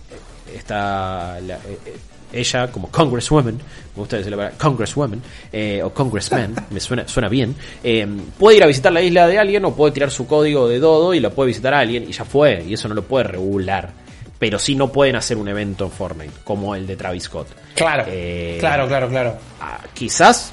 está 0.55 1.39
la- 1.41 1.55
eh, 1.55 1.77
eh, 1.85 1.97
ella 2.33 2.71
como 2.71 2.89
Congresswoman, 2.89 3.55
me 3.55 3.61
gusta 3.95 4.17
decir 4.17 4.31
la 4.31 4.37
palabra 4.37 4.57
Congresswoman, 4.57 5.21
eh, 5.51 5.81
o 5.83 5.91
Congressman, 5.93 6.55
me 6.71 6.79
suena, 6.79 7.07
suena 7.07 7.29
bien, 7.29 7.55
eh, 7.83 8.07
puede 8.39 8.57
ir 8.57 8.63
a 8.63 8.67
visitar 8.67 8.91
la 8.91 9.01
isla 9.01 9.27
de 9.27 9.37
alguien 9.37 9.63
o 9.65 9.75
puede 9.75 9.91
tirar 9.93 10.09
su 10.11 10.25
código 10.25 10.67
de 10.67 10.79
Dodo 10.79 11.13
y 11.13 11.19
lo 11.19 11.31
puede 11.33 11.49
visitar 11.49 11.73
a 11.75 11.79
alguien 11.79 12.03
y 12.07 12.11
ya 12.11 12.25
fue, 12.25 12.63
y 12.67 12.73
eso 12.73 12.87
no 12.87 12.95
lo 12.95 13.03
puede 13.03 13.25
regular. 13.25 13.91
Pero 14.39 14.59
sí 14.59 14.75
no 14.75 14.91
pueden 14.91 15.15
hacer 15.15 15.37
un 15.37 15.47
evento 15.47 15.85
en 15.85 15.91
Fortnite, 15.91 16.33
como 16.43 16.75
el 16.75 16.85
de 16.87 16.97
Travis 16.97 17.23
Scott. 17.23 17.47
Claro, 17.75 18.03
Eh, 18.07 18.57
claro, 18.59 18.87
claro, 18.87 19.07
claro. 19.07 19.37
ah, 19.61 19.79
quizás 19.93 20.51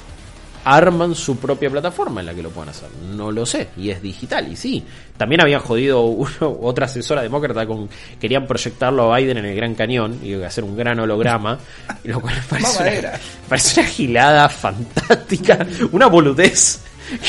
arman 0.63 1.15
su 1.15 1.37
propia 1.37 1.69
plataforma 1.69 2.21
en 2.21 2.27
la 2.27 2.33
que 2.33 2.41
lo 2.43 2.49
puedan 2.49 2.69
hacer. 2.69 2.89
No 3.15 3.31
lo 3.31 3.45
sé. 3.45 3.69
Y 3.77 3.89
es 3.89 4.01
digital. 4.01 4.51
Y 4.51 4.55
sí. 4.55 4.83
También 5.17 5.41
habían 5.41 5.59
jodido 5.61 6.01
uno- 6.03 6.57
otra 6.61 6.85
asesora 6.85 7.21
demócrata 7.21 7.65
con. 7.65 7.89
Querían 8.19 8.45
proyectarlo 8.47 9.13
a 9.13 9.17
Biden 9.17 9.37
en 9.37 9.45
el 9.45 9.55
Gran 9.55 9.75
Cañón 9.75 10.19
y 10.23 10.33
hacer 10.41 10.63
un 10.63 10.75
gran 10.77 10.99
holograma. 10.99 11.57
lo 12.03 12.19
cual 12.21 12.35
parece 12.49 12.81
una, 13.01 13.11
parece 13.49 13.79
una 13.81 13.89
gilada 13.89 14.49
fantástica. 14.49 15.65
Una 15.91 16.07
boludez 16.07 16.79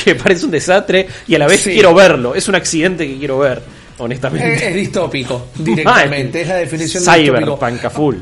que 0.03 0.15
parece 0.15 0.45
un 0.45 0.51
desastre. 0.51 1.07
Y 1.27 1.35
a 1.35 1.39
la 1.39 1.47
vez 1.47 1.61
Sí. 1.61 1.71
quiero 1.73 1.93
verlo. 1.93 2.35
Es 2.35 2.47
un 2.47 2.55
accidente 2.55 3.07
que 3.07 3.17
quiero 3.17 3.39
ver. 3.39 3.61
Honestamente. 3.99 4.55
Es, 4.55 4.61
es 4.63 4.75
distópico, 4.75 5.47
directamente. 5.55 6.41
es 6.41 6.47
la 6.47 6.55
definición 6.55 7.05
de 7.05 7.11
distópico. 7.19 7.55
Cyberpunk 7.57 7.85
a 7.85 7.89
full. 7.91 8.15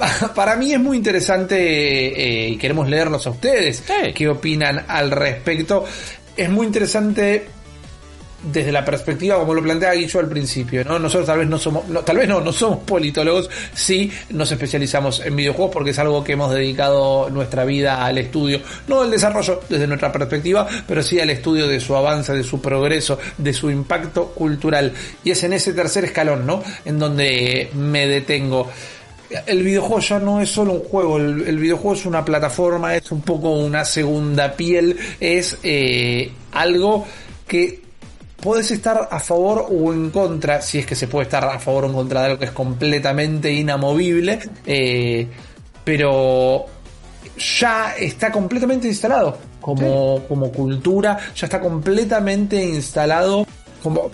Para 0.34 0.56
mí 0.56 0.72
es 0.72 0.80
muy 0.80 0.96
interesante 0.96 1.56
eh, 1.56 2.48
y 2.50 2.56
queremos 2.56 2.88
leerlos 2.88 3.26
a 3.26 3.30
ustedes. 3.30 3.82
Sí. 3.86 4.12
¿Qué 4.14 4.28
opinan 4.28 4.84
al 4.88 5.10
respecto? 5.10 5.84
Es 6.36 6.48
muy 6.48 6.66
interesante 6.66 7.46
desde 8.42 8.72
la 8.72 8.84
perspectiva 8.84 9.38
como 9.38 9.54
lo 9.54 9.62
plantea 9.62 9.92
Guillo 9.92 10.20
al 10.20 10.28
principio, 10.28 10.84
¿no? 10.84 10.98
Nosotros 10.98 11.26
tal 11.26 11.40
vez 11.40 11.48
no 11.48 11.58
somos, 11.58 11.86
no, 11.88 12.00
tal 12.00 12.16
vez 12.16 12.28
no, 12.28 12.40
no 12.40 12.52
somos 12.52 12.78
politólogos, 12.84 13.50
sí 13.74 14.10
nos 14.30 14.50
especializamos 14.50 15.20
en 15.20 15.36
videojuegos 15.36 15.72
porque 15.72 15.90
es 15.90 15.98
algo 15.98 16.24
que 16.24 16.32
hemos 16.32 16.52
dedicado 16.54 17.28
nuestra 17.30 17.64
vida 17.64 18.04
al 18.04 18.18
estudio, 18.18 18.60
no 18.88 19.02
del 19.02 19.10
desarrollo 19.10 19.60
desde 19.68 19.86
nuestra 19.86 20.10
perspectiva, 20.10 20.66
pero 20.86 21.02
sí 21.02 21.20
al 21.20 21.30
estudio 21.30 21.68
de 21.68 21.80
su 21.80 21.94
avance, 21.94 22.32
de 22.32 22.42
su 22.42 22.60
progreso, 22.60 23.18
de 23.36 23.52
su 23.52 23.70
impacto 23.70 24.28
cultural. 24.28 24.92
Y 25.22 25.32
es 25.32 25.44
en 25.44 25.52
ese 25.52 25.74
tercer 25.74 26.04
escalón, 26.04 26.46
¿no? 26.46 26.62
En 26.84 26.98
donde 26.98 27.70
me 27.74 28.06
detengo 28.06 28.70
el 29.46 29.62
videojuego 29.62 30.00
ya 30.00 30.18
no 30.18 30.40
es 30.40 30.50
solo 30.50 30.72
un 30.74 30.84
juego, 30.84 31.16
el, 31.18 31.46
el 31.46 31.58
videojuego 31.58 31.94
es 31.94 32.06
una 32.06 32.24
plataforma, 32.24 32.96
es 32.96 33.10
un 33.12 33.22
poco 33.22 33.50
una 33.50 33.84
segunda 33.84 34.52
piel, 34.52 34.96
es 35.20 35.58
eh, 35.62 36.32
algo 36.52 37.06
que 37.46 37.82
puedes 38.40 38.70
estar 38.70 39.08
a 39.10 39.20
favor 39.20 39.66
o 39.70 39.92
en 39.92 40.10
contra, 40.10 40.62
si 40.62 40.78
es 40.78 40.86
que 40.86 40.94
se 40.94 41.06
puede 41.06 41.24
estar 41.24 41.44
a 41.44 41.58
favor 41.58 41.84
o 41.84 41.86
en 41.88 41.92
contra 41.94 42.20
de 42.20 42.26
algo 42.26 42.38
que 42.38 42.46
es 42.46 42.50
completamente 42.52 43.52
inamovible, 43.52 44.38
eh, 44.66 45.28
pero 45.84 46.66
ya 47.36 47.94
está 47.98 48.30
completamente 48.32 48.88
instalado 48.88 49.38
como, 49.60 50.22
como 50.26 50.50
cultura, 50.50 51.18
ya 51.34 51.46
está 51.46 51.60
completamente 51.60 52.62
instalado 52.62 53.46
como... 53.82 54.10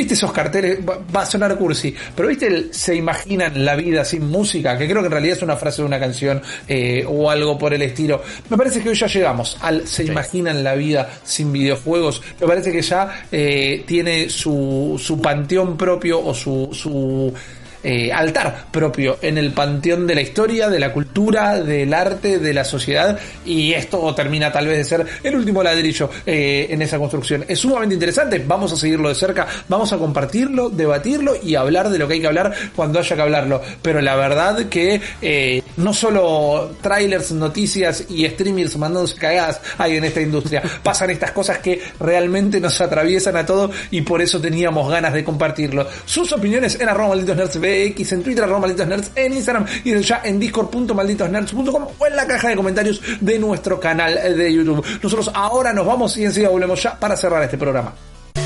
¿Viste 0.00 0.14
esos 0.14 0.32
carteles? 0.32 0.78
Va, 0.88 1.20
a 1.20 1.26
sonar 1.26 1.58
cursi, 1.58 1.94
pero 2.16 2.26
¿viste 2.26 2.46
el 2.46 2.72
se 2.72 2.94
imaginan 2.94 3.66
la 3.66 3.76
vida 3.76 4.02
sin 4.02 4.26
música? 4.30 4.78
Que 4.78 4.88
creo 4.88 5.02
que 5.02 5.08
en 5.08 5.12
realidad 5.12 5.36
es 5.36 5.42
una 5.42 5.58
frase 5.58 5.82
de 5.82 5.88
una 5.88 6.00
canción 6.00 6.40
eh, 6.66 7.04
o 7.06 7.30
algo 7.30 7.58
por 7.58 7.74
el 7.74 7.82
estilo. 7.82 8.22
Me 8.48 8.56
parece 8.56 8.80
que 8.80 8.88
hoy 8.88 8.94
ya 8.94 9.08
llegamos 9.08 9.58
al 9.60 9.86
se 9.86 10.04
imaginan 10.04 10.64
la 10.64 10.74
vida 10.74 11.06
sin 11.22 11.52
videojuegos. 11.52 12.22
Me 12.40 12.46
parece 12.46 12.72
que 12.72 12.80
ya 12.80 13.26
eh, 13.30 13.84
tiene 13.86 14.30
su, 14.30 14.98
su 14.98 15.20
panteón 15.20 15.76
propio 15.76 16.24
o 16.24 16.32
su, 16.32 16.70
su 16.72 17.34
eh, 17.82 18.12
altar 18.12 18.66
propio 18.70 19.18
en 19.22 19.38
el 19.38 19.52
panteón 19.52 20.06
de 20.06 20.14
la 20.14 20.20
historia, 20.20 20.68
de 20.68 20.78
la 20.78 20.92
cultura, 20.92 21.60
del 21.60 21.94
arte, 21.94 22.38
de 22.38 22.54
la 22.54 22.64
sociedad 22.64 23.18
y 23.44 23.72
esto 23.72 24.14
termina 24.14 24.52
tal 24.52 24.66
vez 24.66 24.78
de 24.78 24.84
ser 24.84 25.06
el 25.22 25.34
último 25.34 25.62
ladrillo 25.62 26.10
eh, 26.26 26.66
en 26.70 26.82
esa 26.82 26.98
construcción. 26.98 27.44
Es 27.48 27.58
sumamente 27.58 27.94
interesante, 27.94 28.42
vamos 28.46 28.72
a 28.72 28.76
seguirlo 28.76 29.08
de 29.08 29.14
cerca, 29.14 29.46
vamos 29.68 29.92
a 29.92 29.98
compartirlo, 29.98 30.70
debatirlo 30.70 31.34
y 31.42 31.54
hablar 31.54 31.90
de 31.90 31.98
lo 31.98 32.06
que 32.06 32.14
hay 32.14 32.20
que 32.20 32.26
hablar 32.26 32.52
cuando 32.74 32.98
haya 32.98 33.16
que 33.16 33.22
hablarlo. 33.22 33.62
Pero 33.82 34.00
la 34.00 34.16
verdad 34.16 34.68
que 34.68 35.00
eh, 35.22 35.62
no 35.76 35.92
solo 35.94 36.72
trailers, 36.80 37.32
noticias 37.32 38.04
y 38.08 38.26
streamers 38.28 38.76
mandándose 38.76 39.16
cagadas 39.16 39.60
hay 39.78 39.96
en 39.96 40.04
esta 40.04 40.20
industria, 40.20 40.62
pasan 40.82 41.10
estas 41.10 41.32
cosas 41.32 41.58
que 41.58 41.80
realmente 41.98 42.60
nos 42.60 42.80
atraviesan 42.80 43.36
a 43.36 43.46
todos 43.46 43.70
y 43.90 44.02
por 44.02 44.20
eso 44.20 44.40
teníamos 44.40 44.90
ganas 44.90 45.12
de 45.12 45.24
compartirlo. 45.24 45.86
Sus 46.04 46.32
opiniones 46.32 46.78
en 46.80 46.88
arroba 46.88 47.10
malditos 47.10 47.36
nerds 47.36 47.60
BX, 47.70 48.12
en 48.12 48.22
Twitter 48.22 48.44
arroba 48.44 48.60
malditos 48.60 48.86
nerds, 48.86 49.10
en 49.14 49.32
Instagram 49.32 49.66
y 49.84 50.00
ya 50.00 50.20
en 50.24 50.38
discord.malditosnerds.com 50.38 51.86
o 51.98 52.06
en 52.06 52.16
la 52.16 52.26
caja 52.26 52.48
de 52.48 52.56
comentarios 52.56 53.00
de 53.20 53.38
nuestro 53.38 53.78
canal 53.80 54.36
de 54.36 54.52
YouTube. 54.52 54.84
Nosotros 55.02 55.30
ahora 55.34 55.72
nos 55.72 55.86
vamos 55.86 56.16
y 56.16 56.24
enseguida 56.24 56.50
volvemos 56.50 56.82
ya 56.82 56.98
para 56.98 57.16
cerrar 57.16 57.42
este 57.42 57.58
programa. 57.58 57.94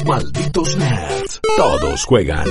Malditos 0.04 0.76
nerds. 0.76 1.40
Todos 1.56 2.04
juegan. 2.04 2.44